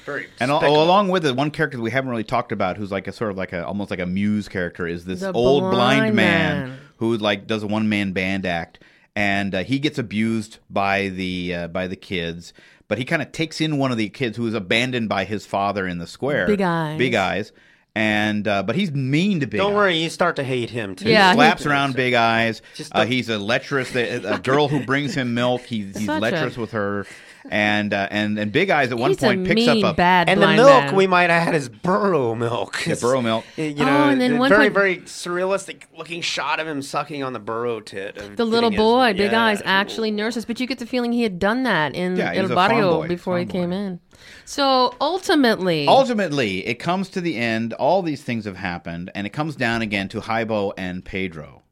Very 0.05 0.27
And 0.39 0.51
al- 0.51 0.63
along 0.65 1.09
with 1.09 1.25
it, 1.25 1.35
one 1.35 1.51
character 1.51 1.79
we 1.79 1.91
haven't 1.91 2.09
really 2.09 2.23
talked 2.23 2.51
about, 2.51 2.77
who's 2.77 2.91
like 2.91 3.07
a 3.07 3.11
sort 3.11 3.31
of 3.31 3.37
like 3.37 3.53
a 3.53 3.65
almost 3.65 3.89
like 3.89 3.99
a 3.99 4.05
muse 4.05 4.47
character, 4.49 4.85
is 4.87 5.05
this 5.05 5.21
The 5.21 5.31
old 5.33 5.61
blind, 5.63 5.75
blind 5.75 6.15
man, 6.15 6.69
man. 6.69 6.79
who 6.97 7.17
like 7.17 7.47
does 7.47 7.63
a 7.63 7.67
one 7.67 7.89
man 7.89 8.11
band 8.13 8.45
act, 8.45 8.79
and 9.15 9.53
uh, 9.55 9.63
he 9.63 9.79
gets 9.79 9.97
abused 9.97 10.59
by 10.69 11.09
the 11.09 11.55
uh, 11.55 11.67
by 11.69 11.87
the 11.87 11.95
kids. 11.95 12.53
But 12.89 12.97
he 12.97 13.05
kind 13.05 13.21
of 13.21 13.31
takes 13.31 13.61
in 13.61 13.77
one 13.77 13.91
of 13.91 13.97
the 13.97 14.09
kids 14.09 14.37
who 14.37 14.45
is 14.45 14.53
abandoned 14.53 15.07
by 15.09 15.23
his 15.23 15.45
father 15.45 15.87
in 15.87 15.97
the 15.99 16.05
square, 16.07 16.45
Big 16.45 16.61
Eyes. 16.61 16.97
big 16.97 17.15
eyes, 17.15 17.51
and 17.95 18.47
uh, 18.47 18.61
but 18.63 18.75
he's 18.75 18.91
mean 18.91 19.39
to 19.39 19.47
big. 19.47 19.59
Don't 19.59 19.71
eyes. 19.71 19.75
worry, 19.75 19.97
you 19.97 20.09
start 20.09 20.35
to 20.35 20.43
hate 20.43 20.69
him 20.69 20.95
too. 20.95 21.09
Yeah, 21.09 21.27
He 21.27 21.29
he- 21.31 21.35
slaps 21.37 21.65
around 21.65 21.95
big 21.95 22.13
eyes. 22.13 22.61
Uh, 22.91 23.05
he's 23.05 23.29
a 23.29 23.37
lecherous. 23.39 23.95
A, 23.95 24.17
a 24.35 24.39
girl 24.39 24.67
who 24.67 24.85
brings 24.85 25.15
him 25.15 25.33
milk. 25.33 25.61
He's, 25.61 25.95
he's 25.97 26.05
Such 26.05 26.17
a- 26.17 26.21
lecherous 26.21 26.57
with 26.57 26.71
her, 26.71 27.05
and 27.49 27.93
uh, 27.93 28.07
and 28.11 28.37
and 28.39 28.51
big 28.51 28.69
eyes 28.69 28.91
at 28.91 28.97
one 28.97 29.11
He's 29.11 29.17
point 29.19 29.45
a 29.45 29.49
picks 29.49 29.65
mean, 29.67 29.83
up 29.85 29.93
a 29.93 29.95
bad 29.95 30.29
And 30.29 30.41
the 30.41 30.45
blind 30.45 30.57
milk 30.57 30.69
man. 30.85 30.95
we 30.95 31.07
might 31.07 31.29
have 31.29 31.43
had 31.43 31.55
is 31.55 31.69
burro 31.69 32.35
milk. 32.35 32.85
Yeah, 32.85 32.95
burro 33.01 33.21
milk. 33.21 33.45
You 33.57 33.73
Oh, 33.79 33.85
know, 33.85 34.09
and 34.09 34.21
then 34.21 34.33
the 34.33 34.37
one 34.39 34.49
very, 34.49 34.65
point- 34.65 34.73
very 34.73 34.97
surrealistic 34.99 35.83
looking 35.97 36.21
shot 36.21 36.59
of 36.59 36.67
him 36.67 36.81
sucking 36.81 37.23
on 37.23 37.33
the 37.33 37.39
burro 37.39 37.79
tit. 37.79 38.15
The 38.37 38.45
little 38.45 38.69
getting 38.69 38.71
his- 38.73 38.77
boy, 38.77 39.13
Big 39.13 39.31
yeah. 39.31 39.43
Eyes, 39.45 39.61
actually 39.65 40.11
nurses, 40.11 40.45
but 40.45 40.59
you 40.59 40.67
get 40.67 40.79
the 40.79 40.85
feeling 40.85 41.11
he 41.11 41.23
had 41.23 41.39
done 41.39 41.63
that 41.63 41.95
in 41.95 42.15
Yeah, 42.15 42.31
El 42.33 42.43
was 42.43 42.51
a 42.51 42.55
farm 42.55 42.69
Barrio 42.71 42.91
boy, 43.01 43.07
before 43.07 43.37
he 43.39 43.45
farm 43.45 43.51
came 43.51 43.69
boy. 43.71 43.75
in. 43.75 43.99
So 44.45 44.95
ultimately, 45.01 45.87
Ultimately, 45.87 46.65
it 46.65 46.75
comes 46.75 47.09
to 47.09 47.21
the 47.21 47.37
end. 47.37 47.73
All 47.73 48.01
these 48.01 48.23
things 48.23 48.45
have 48.45 48.55
happened, 48.57 49.11
and 49.15 49.27
it 49.27 49.31
comes 49.31 49.55
down 49.55 49.81
again 49.81 50.07
to 50.09 50.21
Jaibo 50.21 50.71
and 50.77 51.03
Pedro, 51.03 51.63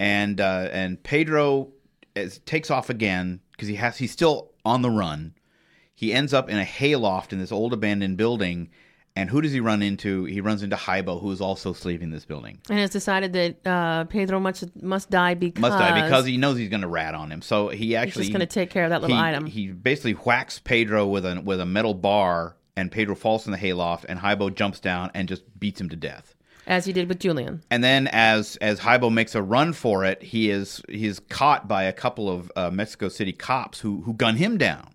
and 0.00 0.40
uh, 0.40 0.68
and 0.72 1.02
Pedro 1.02 1.68
is, 2.14 2.38
takes 2.40 2.70
off 2.70 2.90
again 2.90 3.40
because 3.52 3.68
he 3.68 3.76
has 3.76 3.98
he's 3.98 4.12
still 4.12 4.52
on 4.64 4.82
the 4.82 4.90
run. 4.90 5.34
He 5.94 6.12
ends 6.12 6.34
up 6.34 6.48
in 6.48 6.58
a 6.58 6.64
hayloft 6.64 7.32
in 7.32 7.38
this 7.38 7.52
old 7.52 7.72
abandoned 7.72 8.16
building, 8.16 8.70
and 9.14 9.28
who 9.28 9.40
does 9.40 9.52
he 9.52 9.60
run 9.60 9.82
into? 9.82 10.24
He 10.24 10.40
runs 10.40 10.62
into 10.62 10.76
Jaibo, 10.76 11.20
who 11.20 11.30
is 11.30 11.40
also 11.40 11.72
sleeping 11.72 12.04
in 12.04 12.10
this 12.10 12.24
building. 12.24 12.58
and 12.70 12.78
has 12.78 12.90
decided 12.90 13.32
that 13.34 13.66
uh, 13.66 14.04
Pedro 14.04 14.40
must 14.40 14.64
must 14.82 15.10
die 15.10 15.34
because 15.34 15.60
Must 15.60 15.78
die 15.78 16.02
because 16.02 16.24
he 16.24 16.38
knows 16.38 16.56
he's 16.56 16.70
going 16.70 16.80
to 16.82 16.88
rat 16.88 17.14
on 17.14 17.30
him. 17.30 17.42
So 17.42 17.68
he 17.68 17.94
actually 17.94 18.24
just 18.24 18.32
going 18.32 18.40
to 18.40 18.46
take 18.46 18.70
care 18.70 18.84
of 18.84 18.90
that 18.90 19.02
little 19.02 19.16
he, 19.16 19.22
item. 19.22 19.46
He 19.46 19.68
basically 19.68 20.12
whacks 20.12 20.58
Pedro 20.58 21.06
with 21.06 21.26
a 21.26 21.40
with 21.40 21.60
a 21.60 21.66
metal 21.66 21.94
bar, 21.94 22.56
and 22.76 22.90
Pedro 22.90 23.14
falls 23.14 23.46
in 23.46 23.52
the 23.52 23.58
hayloft, 23.58 24.06
and 24.08 24.18
Jaibo 24.18 24.54
jumps 24.54 24.80
down 24.80 25.10
and 25.14 25.28
just 25.28 25.42
beats 25.58 25.80
him 25.80 25.88
to 25.90 25.96
death. 25.96 26.34
As 26.66 26.84
he 26.84 26.92
did 26.92 27.08
with 27.08 27.18
Julian. 27.18 27.62
And 27.70 27.82
then 27.82 28.08
as 28.12 28.56
as 28.56 28.80
Jaibo 28.80 29.12
makes 29.12 29.34
a 29.34 29.42
run 29.42 29.72
for 29.72 30.04
it, 30.04 30.22
he 30.22 30.50
is 30.50 30.80
he 30.88 31.06
is 31.06 31.18
caught 31.18 31.66
by 31.66 31.84
a 31.84 31.92
couple 31.92 32.30
of 32.30 32.50
uh, 32.56 32.70
Mexico 32.70 33.08
City 33.08 33.32
cops 33.32 33.80
who 33.80 34.02
who 34.02 34.14
gun 34.14 34.36
him 34.36 34.58
down. 34.58 34.94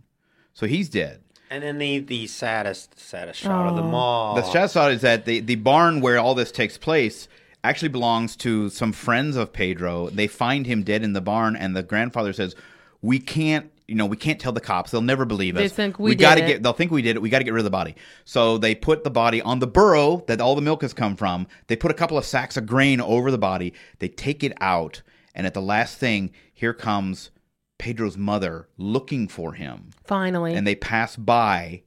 So 0.54 0.66
he's 0.66 0.90
dead. 0.90 1.22
And 1.50 1.64
then 1.64 1.78
the, 1.78 2.00
the 2.00 2.28
saddest, 2.28 3.00
saddest 3.00 3.40
shot 3.40 3.68
of 3.68 3.76
them 3.78 3.94
Oh. 3.94 3.98
all. 3.98 4.36
The 4.36 4.44
saddest 4.44 4.74
shot 4.74 4.92
is 4.92 5.02
that 5.02 5.26
the 5.26 5.40
the 5.40 5.56
barn 5.56 6.02
where 6.02 6.18
all 6.20 6.36
this 6.36 6.52
takes 6.52 6.78
place 6.78 7.28
actually 7.64 7.90
belongs 7.90 8.36
to 8.38 8.70
some 8.70 8.94
friends 8.94 9.36
of 9.36 9.52
Pedro. 9.54 10.10
They 10.10 10.28
find 10.28 10.66
him 10.66 10.84
dead 10.84 11.04
in 11.04 11.14
the 11.14 11.22
barn, 11.22 11.56
and 11.56 11.76
the 11.76 11.84
grandfather 11.84 12.32
says, 12.34 12.56
"We 13.02 13.20
can't." 13.20 13.72
You 13.88 13.96
know, 13.96 14.06
we 14.06 14.18
can't 14.18 14.40
tell 14.40 14.52
the 14.52 14.60
cops; 14.62 14.92
they'll 14.92 15.02
never 15.02 15.24
believe 15.24 15.56
us. 15.56 15.62
They 15.62 15.70
think 15.70 15.98
we 15.98 16.12
did 16.12 16.20
gotta 16.20 16.42
get. 16.42 16.62
They'll 16.62 16.74
think 16.74 16.92
we 16.92 17.02
did 17.02 17.16
it. 17.16 17.22
We 17.22 17.30
got 17.30 17.38
to 17.40 17.46
get 17.46 17.54
rid 17.54 17.62
of 17.62 17.66
the 17.66 17.70
body. 17.70 17.96
So 18.26 18.58
they 18.58 18.76
put 18.76 19.04
the 19.06 19.10
body 19.10 19.42
on 19.42 19.60
the 19.60 19.68
burro 19.68 20.24
that 20.28 20.42
all 20.42 20.56
the 20.56 20.62
milk 20.62 20.82
has 20.82 20.94
come 20.94 21.16
from. 21.16 21.48
They 21.68 21.78
put 21.78 21.90
a 21.92 21.94
couple 21.94 22.18
of 22.18 22.26
sacks 22.26 22.58
of 22.58 22.66
grain 22.66 23.00
over 23.00 23.32
the 23.32 23.38
body. 23.38 23.74
They 24.00 24.10
take 24.10 24.44
it 24.44 24.52
out, 24.60 25.02
and 25.34 25.48
at 25.48 25.54
the 25.54 25.62
last 25.62 25.98
thing, 25.98 26.32
here 26.54 26.74
comes 26.74 27.32
Pedro's 27.78 28.18
mother 28.18 28.68
looking 28.78 29.28
for 29.30 29.54
him, 29.54 29.92
Finally, 30.04 30.54
and 30.54 30.68
they 30.68 30.76
pass 30.76 31.16
by. 31.16 31.84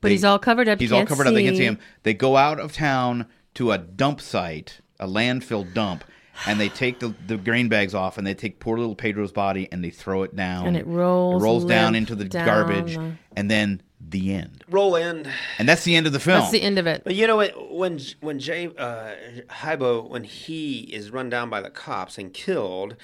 but 0.00 0.02
They- 0.02 0.10
he's 0.10 0.24
all 0.24 0.38
covered 0.38 0.68
up. 0.68 0.78
He's 0.78 0.92
all 0.92 1.04
covered 1.04 1.26
up. 1.26 1.34
They 1.34 1.42
can't 1.42 1.56
see 1.56 1.62
see. 1.62 1.66
him. 1.66 1.78
They 2.04 2.14
go 2.14 2.36
out 2.36 2.60
of 2.60 2.72
town 2.74 3.26
to 3.54 3.72
a 3.72 3.78
dump 3.78 4.20
site, 4.20 4.80
a 5.00 5.08
landfill 5.08 5.74
dump, 5.74 6.04
and 6.46 6.60
they 6.60 6.68
take 6.68 6.98
the, 7.00 7.14
the 7.26 7.36
grain 7.36 7.68
bags 7.68 7.94
off 7.94 8.18
and 8.18 8.26
they 8.26 8.34
take 8.34 8.60
poor 8.60 8.78
little 8.78 8.94
Pedro's 8.94 9.32
body 9.32 9.68
and 9.70 9.82
they 9.84 9.90
throw 9.90 10.22
it 10.22 10.34
down. 10.36 10.66
And 10.66 10.76
it 10.76 10.86
rolls 10.86 11.42
rolls 11.42 11.64
down 11.64 11.94
into 11.94 12.14
the 12.14 12.24
down 12.24 12.46
garbage, 12.46 12.96
the- 12.96 13.12
and 13.36 13.50
then 13.50 13.82
the 14.00 14.32
end. 14.34 14.64
roll 14.70 14.96
in. 14.96 15.28
And 15.58 15.68
that's 15.68 15.84
the 15.84 15.94
end 15.94 16.06
of 16.06 16.12
the 16.12 16.20
film. 16.20 16.40
That's 16.40 16.52
the 16.52 16.62
end 16.62 16.78
of 16.78 16.86
it. 16.86 17.02
But 17.04 17.14
you 17.14 17.26
know 17.26 17.36
what? 17.36 17.72
When 17.72 18.00
when 18.20 18.38
Jay 18.38 18.66
uh, 18.78 19.12
Jaibo 19.48 20.08
when 20.08 20.24
he 20.24 20.80
is 20.80 21.10
run 21.10 21.28
down 21.30 21.50
by 21.50 21.60
the 21.60 21.70
cops 21.70 22.16
and 22.18 22.32
killed, 22.32 22.96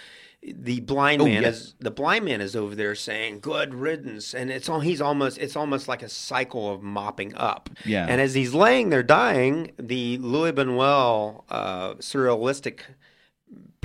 the 0.42 0.80
blind 0.80 1.20
Oh, 1.22 1.24
man 1.26 1.42
yes. 1.42 1.56
is 1.56 1.74
the 1.80 1.90
blind 1.90 2.24
man 2.24 2.40
is 2.40 2.56
over 2.56 2.74
there 2.74 2.94
saying 2.94 3.40
"good 3.40 3.74
riddance," 3.74 4.32
and 4.34 4.50
it's 4.50 4.68
all 4.68 4.80
he's 4.80 5.00
almost 5.00 5.38
it's 5.38 5.56
almost 5.56 5.86
like 5.88 6.02
a 6.02 6.08
cycle 6.08 6.72
of 6.72 6.82
mopping 6.82 7.34
up. 7.34 7.68
Yeah. 7.84 8.06
And 8.08 8.20
as 8.20 8.34
he's 8.34 8.54
laying 8.54 8.88
there 8.90 9.02
dying, 9.02 9.72
the 9.78 10.18
Louis 10.18 10.52
Buñuel 10.52 11.42
uh, 11.50 11.94
surrealistic 11.94 12.80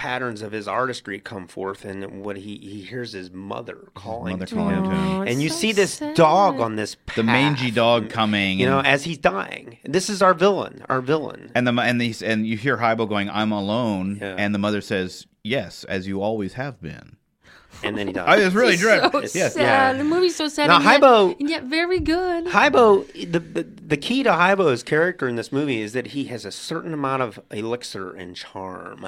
patterns 0.01 0.41
of 0.41 0.51
his 0.51 0.67
artistry 0.67 1.19
come 1.19 1.45
forth, 1.47 1.85
and 1.85 2.23
what 2.23 2.35
he 2.37 2.57
he 2.57 2.81
hears 2.81 3.11
his 3.13 3.29
mother 3.31 3.77
calling 3.93 4.33
mother 4.39 4.47
to 4.47 4.55
calling 4.55 4.75
him. 4.77 4.83
to 4.85 4.89
him. 4.89 4.97
Oh, 4.97 5.21
and 5.21 5.43
you 5.43 5.49
so 5.49 5.55
see 5.55 5.71
this 5.73 5.93
sad. 5.93 6.15
dog 6.15 6.59
on 6.59 6.75
this 6.75 6.95
the 7.15 7.21
mangy 7.21 7.69
dog 7.69 8.09
coming. 8.09 8.59
you 8.59 8.65
know, 8.65 8.79
and, 8.79 8.87
as 8.87 9.03
he's 9.03 9.19
dying. 9.19 9.77
This 9.83 10.09
is 10.09 10.23
our 10.23 10.33
villain, 10.33 10.83
our 10.89 11.01
villain. 11.01 11.51
and 11.53 11.67
the 11.67 11.73
and 11.79 12.01
these 12.01 12.23
and 12.23 12.47
you 12.47 12.57
hear 12.57 12.77
Jaibo 12.77 13.07
going, 13.07 13.29
"I'm 13.29 13.51
alone," 13.51 14.17
Yeah. 14.19 14.35
and 14.39 14.55
the 14.55 14.59
mother 14.59 14.81
says, 14.81 15.27
"Yes, 15.43 15.83
as 15.83 16.07
you 16.07 16.19
always 16.23 16.53
have 16.53 16.81
been." 16.81 17.17
And 17.83 17.97
then 17.97 18.07
he 18.09 18.15
I 18.17 18.35
dies. 18.35 18.45
was 18.45 18.53
really 18.55 18.73
It's 18.73 18.81
dreadful. 18.81 19.21
so 19.27 19.37
yes. 19.39 19.53
sad. 19.53 19.61
Yeah. 19.61 19.93
The 19.93 20.03
movie's 20.03 20.35
so 20.35 20.47
sad. 20.47 20.67
Now, 20.67 20.77
and, 20.77 20.85
yet, 20.85 21.39
and 21.39 21.49
yet 21.49 21.63
very 21.63 21.99
good. 21.99 22.45
Jaibo, 22.47 23.05
the, 23.31 23.39
the 23.39 23.63
the 23.63 23.97
key 23.97 24.23
to 24.23 24.29
Jaibo's 24.31 24.81
character 24.83 25.27
in 25.27 25.35
this 25.35 25.51
movie 25.51 25.79
is 25.81 25.93
that 25.93 26.07
he 26.07 26.25
has 26.25 26.43
a 26.45 26.51
certain 26.51 26.93
amount 26.93 27.21
of 27.23 27.39
elixir 27.51 28.11
and 28.13 28.35
charm, 28.35 29.07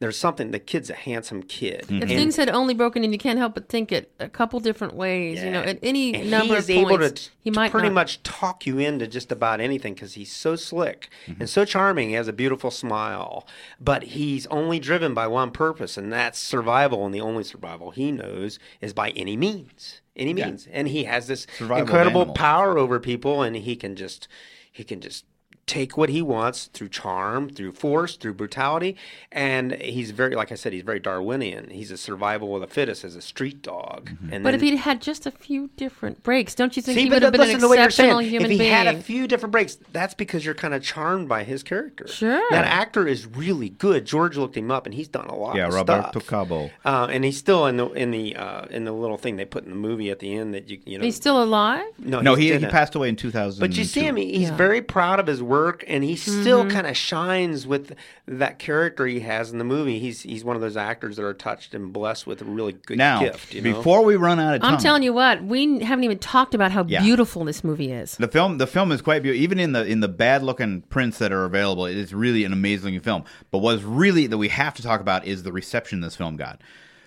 there's 0.00 0.16
something. 0.16 0.50
The 0.50 0.58
kid's 0.58 0.90
a 0.90 0.94
handsome 0.94 1.42
kid. 1.42 1.82
If 1.82 1.90
And- 1.90 2.08
things 2.08 2.36
had 2.36 2.48
only 2.48 2.74
broken 2.74 3.04
in, 3.04 3.12
you 3.12 3.18
can't 3.18 3.38
help 3.38 3.54
but 3.54 3.68
think 3.68 3.92
it 3.92 4.12
a 4.18 4.28
couple 4.28 4.60
different 4.60 4.94
ways. 4.94 5.42
You 5.42 5.50
know, 5.50 5.62
at 5.62 5.78
any 5.82 6.14
and 6.14 6.30
number 6.30 6.54
he 6.54 6.58
is 6.58 6.68
of 6.70 6.74
points, 6.76 6.90
able 6.92 6.98
to, 7.10 7.22
he 7.40 7.50
to 7.50 7.56
might 7.56 7.70
pretty 7.70 7.88
not. 7.88 7.94
much 7.94 8.22
talk 8.22 8.66
you 8.66 8.78
into 8.78 9.06
just 9.06 9.30
about 9.32 9.60
anything 9.60 9.94
because 9.94 10.14
he's 10.14 10.32
so 10.32 10.56
slick 10.56 11.08
Mm-hmm. 11.26 11.40
and 11.40 11.48
so 11.50 11.64
charming. 11.64 12.08
He 12.10 12.14
has 12.16 12.28
a 12.28 12.32
beautiful 12.32 12.70
smile, 12.70 13.46
but 13.80 14.02
he's 14.02 14.46
only 14.48 14.78
driven 14.80 15.14
by 15.14 15.26
one 15.26 15.50
purpose, 15.50 15.96
and 15.96 16.12
that's 16.12 16.38
survival. 16.38 17.06
And 17.06 17.14
the 17.14 17.20
only 17.20 17.44
survival 17.44 17.90
he 17.92 18.12
knows 18.12 18.58
is 18.80 18.92
by 18.92 19.10
any 19.10 19.36
means, 19.36 20.00
any 20.16 20.32
Yeah. 20.32 20.46
means. 20.46 20.66
And 20.72 20.88
he 20.88 21.04
has 21.04 21.26
this 21.28 21.46
Survival 21.56 21.82
incredible 21.86 22.20
animals. 22.22 22.38
power 22.38 22.78
over 22.78 22.98
people, 23.00 23.42
and 23.42 23.56
he 23.56 23.76
can 23.76 23.96
just, 23.96 24.28
he 24.70 24.84
can 24.84 25.00
just 25.00 25.24
take 25.66 25.96
what 25.96 26.10
he 26.10 26.20
wants 26.20 26.66
through 26.74 26.88
charm, 26.90 27.48
through 27.48 27.72
force, 27.72 28.16
through 28.16 28.34
brutality, 28.34 28.96
and 29.32 29.72
he's 29.76 30.10
very, 30.10 30.34
like 30.34 30.52
I 30.52 30.56
said, 30.56 30.72
he's 30.72 30.82
very 30.82 31.00
Darwinian. 31.00 31.70
He's 31.70 31.90
a 31.90 31.96
survival 31.96 32.54
of 32.54 32.60
the 32.60 32.66
fittest 32.66 33.04
as 33.04 33.16
a 33.16 33.22
street 33.22 33.62
dog. 33.62 34.10
Mm-hmm. 34.10 34.32
And 34.32 34.44
But 34.44 34.50
then- 34.50 34.54
if 34.56 34.60
he'd 34.60 34.76
had 34.76 35.00
just 35.00 35.26
a 35.26 35.30
few 35.30 35.70
different 35.76 36.22
breaks, 36.22 36.54
don't 36.54 36.76
you 36.76 36.82
think 36.82 36.96
See, 36.96 37.04
he 37.04 37.10
would 37.10 37.22
have 37.22 37.32
been 37.32 37.40
listen 37.40 37.56
an 37.56 37.60
to 37.62 37.68
what 37.68 37.78
you're 37.78 37.86
exceptional 37.86 38.18
saying. 38.18 38.30
human 38.30 38.46
if 38.46 38.50
he 38.52 38.58
being? 38.58 38.70
had 38.72 38.86
a 38.88 39.00
few 39.00 39.26
different 39.26 39.52
breaks, 39.52 39.76
that's 39.92 40.14
because 40.14 40.44
you're 40.44 40.54
kind 40.54 40.74
of 40.74 40.82
charmed 40.82 41.28
by 41.28 41.44
his 41.44 41.62
character. 41.62 42.06
Sure. 42.08 42.42
that 42.50 42.64
actor 42.66 43.06
is 43.08 43.26
really 43.26 43.70
good. 43.70 44.04
George 44.04 44.36
looked 44.36 44.56
him 44.56 44.70
up, 44.70 44.84
and 44.86 44.94
he's 44.94 45.08
done 45.08 45.26
a 45.26 45.34
lot. 45.34 45.56
Yeah, 45.56 45.68
of 45.68 45.74
Roberto 45.74 46.10
stuff. 46.10 46.26
Cabo. 46.26 46.70
Uh, 46.84 47.08
and 47.10 47.24
he's 47.24 47.38
still 47.38 47.66
in 47.66 47.76
the 47.78 47.86
in 47.92 48.10
the 48.10 48.36
uh, 48.36 48.66
in 48.66 48.84
the 48.84 48.92
little 48.92 49.16
thing 49.16 49.36
they 49.36 49.44
put 49.46 49.64
in 49.64 49.70
the 49.70 49.76
movie 49.76 50.10
at 50.10 50.18
the 50.18 50.34
end 50.36 50.52
that 50.54 50.68
you 50.68 50.78
you 50.84 50.98
know. 50.98 51.04
He's 51.04 51.16
still 51.16 51.42
alive. 51.42 51.86
no, 51.98 52.20
No, 52.20 52.34
he, 52.34 52.52
he 52.56 52.66
passed 52.66 52.94
away 52.94 53.08
in 53.08 53.16
2000. 53.16 53.60
But 53.60 53.76
you 53.76 53.84
see 53.84 54.00
him; 54.02 54.16
he's 54.16 54.48
Yeah. 54.50 54.56
very 54.56 54.82
proud 54.82 55.18
of 55.20 55.26
his 55.26 55.42
work, 55.42 55.53
and 55.86 56.04
he 56.04 56.16
still 56.16 56.60
mm-hmm. 56.60 56.70
kind 56.70 56.86
of 56.86 56.96
shines 56.96 57.66
with 57.66 57.94
that 58.26 58.58
character 58.58 59.06
he 59.06 59.20
has 59.20 59.52
in 59.52 59.58
the 59.58 59.64
movie. 59.64 59.98
He's 59.98 60.22
he's 60.22 60.44
one 60.44 60.56
of 60.56 60.62
those 60.62 60.76
actors 60.76 61.16
that 61.16 61.24
are 61.24 61.34
touched 61.34 61.74
and 61.74 61.92
blessed 61.92 62.26
with 62.26 62.42
a 62.42 62.44
really 62.44 62.72
good 62.72 62.98
Now, 62.98 63.20
gift. 63.20 63.54
You 63.54 63.62
know? 63.62 63.74
before 63.74 64.04
we 64.04 64.16
run 64.16 64.40
out 64.40 64.54
of 64.54 64.62
time, 64.62 64.74
I'm 64.74 64.80
telling 64.80 65.02
you 65.02 65.12
what, 65.12 65.42
we 65.44 65.80
haven't 65.80 66.04
even 66.04 66.18
talked 66.18 66.54
about 66.54 66.72
how 66.72 66.84
Yeah. 66.86 67.02
beautiful 67.02 67.44
this 67.44 67.62
movie 67.62 67.92
is. 67.92 68.16
The 68.16 68.28
film, 68.28 68.58
the 68.58 68.66
film 68.66 68.92
is 68.92 69.02
quite 69.02 69.22
beautiful. 69.22 69.42
Even 69.42 69.58
in 69.58 69.72
the 69.72 69.84
in 69.86 70.00
the 70.00 70.08
bad 70.08 70.42
looking 70.42 70.82
prints 70.82 71.18
that 71.18 71.32
are 71.32 71.44
available, 71.44 71.86
it 71.86 71.96
is 71.96 72.14
really 72.14 72.44
an 72.44 72.52
amazing 72.52 72.98
film. 73.00 73.24
But 73.50 73.58
what's 73.58 73.82
really 73.82 74.26
that 74.26 74.38
we 74.38 74.48
have 74.48 74.74
to 74.74 74.82
talk 74.82 75.00
about 75.00 75.26
is 75.26 75.42
the 75.42 75.52
reception 75.52 76.00
this 76.00 76.16
film 76.16 76.36
got. 76.36 76.60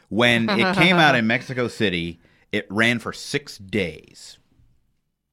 When 0.10 0.50
it 0.50 0.76
came 0.76 0.96
out 0.96 1.16
in 1.20 1.28
Mexico 1.28 1.68
City, 1.68 2.20
it 2.52 2.66
ran 2.70 3.00
for 3.00 3.12
six 3.12 3.58
days. 3.58 4.38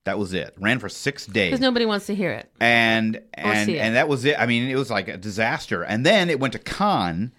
That 0.05 0.19
was 0.19 0.35
it. 0.35 0.55
Ran 0.59 0.79
for 0.79 0.89
six 0.89 1.27
days. 1.27 1.51
Because 1.51 1.61
nobody 1.61 1.87
wants 1.87 2.07
to 2.07 2.15
hear 2.15 2.31
it. 2.31 2.51
and 2.61 3.21
and 3.33 3.71
it. 3.71 3.79
and 3.79 3.97
that 3.97 4.07
was 4.09 4.25
it. 4.25 4.39
I 4.39 4.47
mean, 4.47 4.69
it 4.69 4.77
was 4.77 4.91
like 4.91 5.09
a 5.09 5.17
disaster. 5.17 5.83
And 5.83 6.05
then 6.05 6.29
it 6.29 6.39
went 6.39 6.53
to 6.53 6.59
Cannes, 6.59 7.33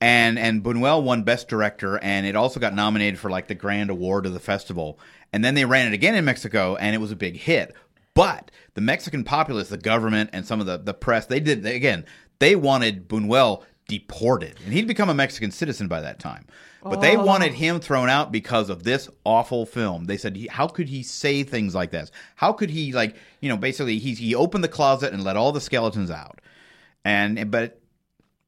and 0.00 0.38
and 0.38 0.62
Buñuel 0.62 1.02
won 1.02 1.22
Best 1.22 1.48
Director, 1.48 1.98
and 1.98 2.26
it 2.26 2.36
also 2.36 2.60
got 2.60 2.74
nominated 2.74 3.18
for 3.18 3.30
like 3.30 3.48
the 3.48 3.54
grand 3.54 3.90
award 3.90 4.26
of 4.26 4.34
the 4.34 4.40
festival. 4.40 4.98
And 5.32 5.44
then 5.44 5.54
they 5.54 5.64
ran 5.64 5.86
it 5.86 5.94
again 5.94 6.14
in 6.14 6.24
Mexico, 6.24 6.76
and 6.76 6.94
it 6.94 6.98
was 6.98 7.10
a 7.10 7.16
big 7.16 7.36
hit. 7.36 7.74
But 8.14 8.50
the 8.74 8.80
Mexican 8.80 9.24
populace, 9.24 9.68
the 9.68 9.78
government, 9.78 10.30
and 10.32 10.46
some 10.46 10.60
of 10.60 10.66
the 10.66 10.76
the 10.76 10.94
press, 10.94 11.26
they 11.26 11.40
did 11.40 11.62
they, 11.62 11.76
again. 11.76 12.04
They 12.38 12.56
wanted 12.56 13.06
Buñuel 13.08 13.62
deported, 13.90 14.58
and 14.64 14.72
he'd 14.72 14.86
become 14.86 15.10
a 15.10 15.14
Mexican 15.14 15.50
citizen 15.50 15.88
by 15.88 16.00
that 16.00 16.18
time. 16.18 16.46
But 16.82 17.02
they 17.02 17.16
oh. 17.16 17.24
wanted 17.24 17.52
him 17.52 17.78
thrown 17.80 18.08
out 18.08 18.32
because 18.32 18.70
of 18.70 18.84
this 18.84 19.08
awful 19.24 19.66
film. 19.66 20.06
They 20.06 20.16
said, 20.16 20.38
"How 20.50 20.66
could 20.66 20.88
he 20.88 21.02
say 21.02 21.42
things 21.42 21.74
like 21.74 21.90
this? 21.90 22.10
How 22.36 22.52
could 22.52 22.70
he 22.70 22.92
like, 22.92 23.16
you 23.40 23.48
know, 23.48 23.56
basically 23.56 23.98
he 23.98 24.14
he 24.14 24.34
opened 24.34 24.64
the 24.64 24.68
closet 24.68 25.12
and 25.12 25.22
let 25.22 25.36
all 25.36 25.52
the 25.52 25.60
skeletons 25.60 26.10
out." 26.10 26.40
And 27.04 27.50
but 27.50 27.80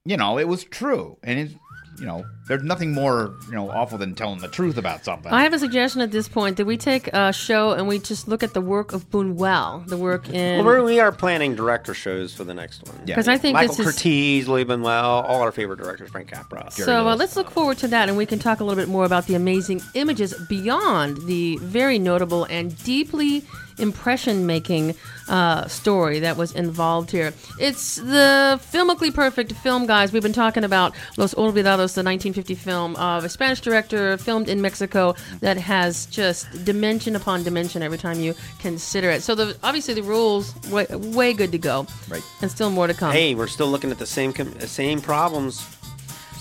you 0.05 0.17
know, 0.17 0.39
it 0.39 0.49
was 0.49 0.65
true. 0.65 1.19
And 1.23 1.39
it's 1.39 1.55
you 1.99 2.07
know, 2.07 2.25
there's 2.49 2.63
nothing 2.63 2.93
more, 2.93 3.35
you 3.49 3.55
know, 3.55 3.71
awful 3.71 3.99
than 3.99 4.15
telling 4.15 4.41
the 4.41 4.49
truth 4.49 4.77
about 4.77 5.05
something. 5.05 5.33
I 5.33 5.43
have 5.45 5.53
a 5.53 5.59
suggestion 5.59 6.01
at 6.01 6.11
this 6.11 6.29
point 6.29 6.57
that 6.57 6.65
we 6.65 6.77
take 6.77 7.09
a 7.13 7.33
show 7.33 7.73
and 7.73 7.87
we 7.87 7.99
just 7.99 8.27
look 8.29 8.43
at 8.43 8.55
the 8.55 8.61
work 8.61 8.93
of 8.93 9.09
Buñuel, 9.11 9.87
the 9.87 9.97
work 9.97 10.29
in. 10.29 10.65
Well, 10.65 10.85
we're, 10.85 11.13
planning 11.13 11.55
director 11.55 11.95
shows 11.95 12.35
for 12.35 12.45
the 12.45 12.55
next 12.55 12.87
one. 12.87 12.97
Yeah. 13.07 13.15
'Cause 13.15 13.29
I 13.29 13.37
think 13.39 13.55
Michael 13.55 13.75
this 13.75 13.87
is- 13.87 13.95
Curtiz, 13.97 14.47
Louis 14.49 14.65
Manuel, 14.65 15.23
all 15.23 15.41
our 15.43 15.53
favorite 15.53 15.79
directors, 15.79 16.11
Frank 16.11 16.29
Capra. 16.29 16.69
So 16.71 17.09
uh, 17.09 17.17
let's 17.17 17.37
look 17.37 17.51
forward 17.51 17.79
to 17.79 17.89
that, 17.89 18.09
and 18.09 18.17
we 18.17 18.27
can 18.27 18.39
talk 18.39 18.61
a 18.61 18.65
little 18.65 18.81
bit 18.83 18.89
more 18.89 19.05
about 19.05 19.27
the 19.27 19.35
amazing 19.35 19.81
images 19.95 20.35
beyond 20.49 21.19
the 21.27 21.59
very 21.63 21.99
notable 21.99 22.45
and 22.45 22.77
deeply 22.83 23.45
impression-making 23.79 24.95
uh, 25.29 25.67
story 25.67 26.21
that 26.21 26.37
was 26.37 26.53
involved 26.53 27.11
here. 27.11 27.33
It's 27.59 27.97
the 27.97 28.61
filmically 28.73 29.13
perfect 29.13 29.53
film, 29.53 29.87
guys. 29.87 30.13
We've 30.13 30.23
been 30.23 30.33
talking 30.33 30.65
about 30.65 30.95
Los 31.17 31.35
Olvidados, 31.35 31.95
the 31.95 32.03
1950 32.03 32.55
film 32.55 32.97
of 32.97 33.25
a 33.25 33.29
Spanish 33.29 33.61
director 33.61 34.17
filmed 34.19 34.49
in 34.49 34.61
Mexico 34.61 35.15
that 35.41 35.57
has 35.57 36.07
just 36.07 36.65
dimension 36.65 37.17
upon 37.17 37.43
dimension 37.43 37.83
every 37.83 37.99
time 37.99 38.21
you 38.21 38.35
consider 38.59 39.11
it. 39.11 39.23
So 39.23 39.35
the 39.35 39.57
obviously 39.63 39.95
the 39.95 40.03
rules 40.03 40.55
way, 40.71 40.87
way 40.91 41.33
good 41.33 41.53
to 41.53 41.59
go, 41.59 41.87
Right. 42.09 42.23
And 42.43 42.51
still 42.51 42.71
more 42.71 42.87
to 42.87 42.95
come. 42.95 43.13
Hey, 43.13 43.35
we're 43.35 43.47
still 43.47 43.69
looking 43.69 43.91
at 43.91 43.99
the 43.99 44.07
same 44.07 44.33
com- 44.33 44.59
same 44.61 45.01
problems. 45.01 45.65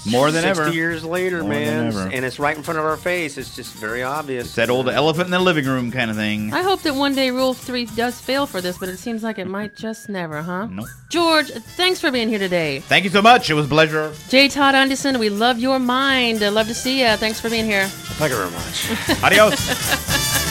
More 0.06 0.32
than 0.32 0.44
60 0.44 0.62
ever. 0.64 0.74
years 0.74 1.04
later, 1.04 1.42
More 1.44 1.54
than 1.54 1.64
man, 1.64 1.88
ever. 1.88 2.10
and 2.12 2.26
it's 2.26 2.40
right 2.40 2.58
in 2.58 2.64
front 2.64 2.80
of 2.80 2.86
our 2.86 2.98
face. 2.98 3.38
It's 3.38 3.56
just 3.56 3.74
very 3.76 4.02
obvious. 4.02 4.46
It's 4.48 4.56
that 4.56 4.70
old 4.72 4.90
elephant 4.90 5.26
in 5.28 5.32
the 5.32 5.40
living 5.40 5.66
room 5.66 5.92
kind 5.92 6.10
of 6.10 6.18
thing. 6.18 6.52
I 6.54 6.64
hope 6.64 6.82
that 6.82 6.96
one 6.96 7.14
day 7.14 7.30
Rule 7.30 7.54
3 7.54 7.86
does 7.86 8.20
fail 8.20 8.48
for 8.48 8.62
this, 8.62 8.78
but 8.80 8.90
it 8.90 8.98
seems 8.98 9.22
like 9.22 9.38
it 9.38 9.46
might 9.48 9.76
just 9.76 10.10
never, 10.10 10.42
huh? 10.42 10.66
Nope. 10.66 10.88
George, 11.10 11.52
thanks 11.52 12.00
for 12.02 12.10
being 12.10 12.30
here 12.30 12.40
today. 12.40 12.80
Thank 12.80 13.04
you 13.04 13.12
so 13.12 13.22
much. 13.22 13.50
It 13.50 13.54
was 13.54 13.68
a 13.68 13.70
pleasure. 13.70 14.12
J. 14.30 14.48
Todd 14.48 14.74
Anderson, 14.74 15.20
we 15.20 15.30
love 15.30 15.60
your 15.60 15.78
mind. 15.78 16.42
I 16.42 16.50
love 16.50 16.68
to 16.68 16.74
see 16.74 17.02
you. 17.02 17.16
Thanks 17.18 17.40
for 17.40 17.50
being 17.50 17.66
here. 17.66 17.86
Thank 17.88 18.32
you 18.32 18.38
very 18.38 18.52
much. 18.52 19.24
Adios. 19.24 20.48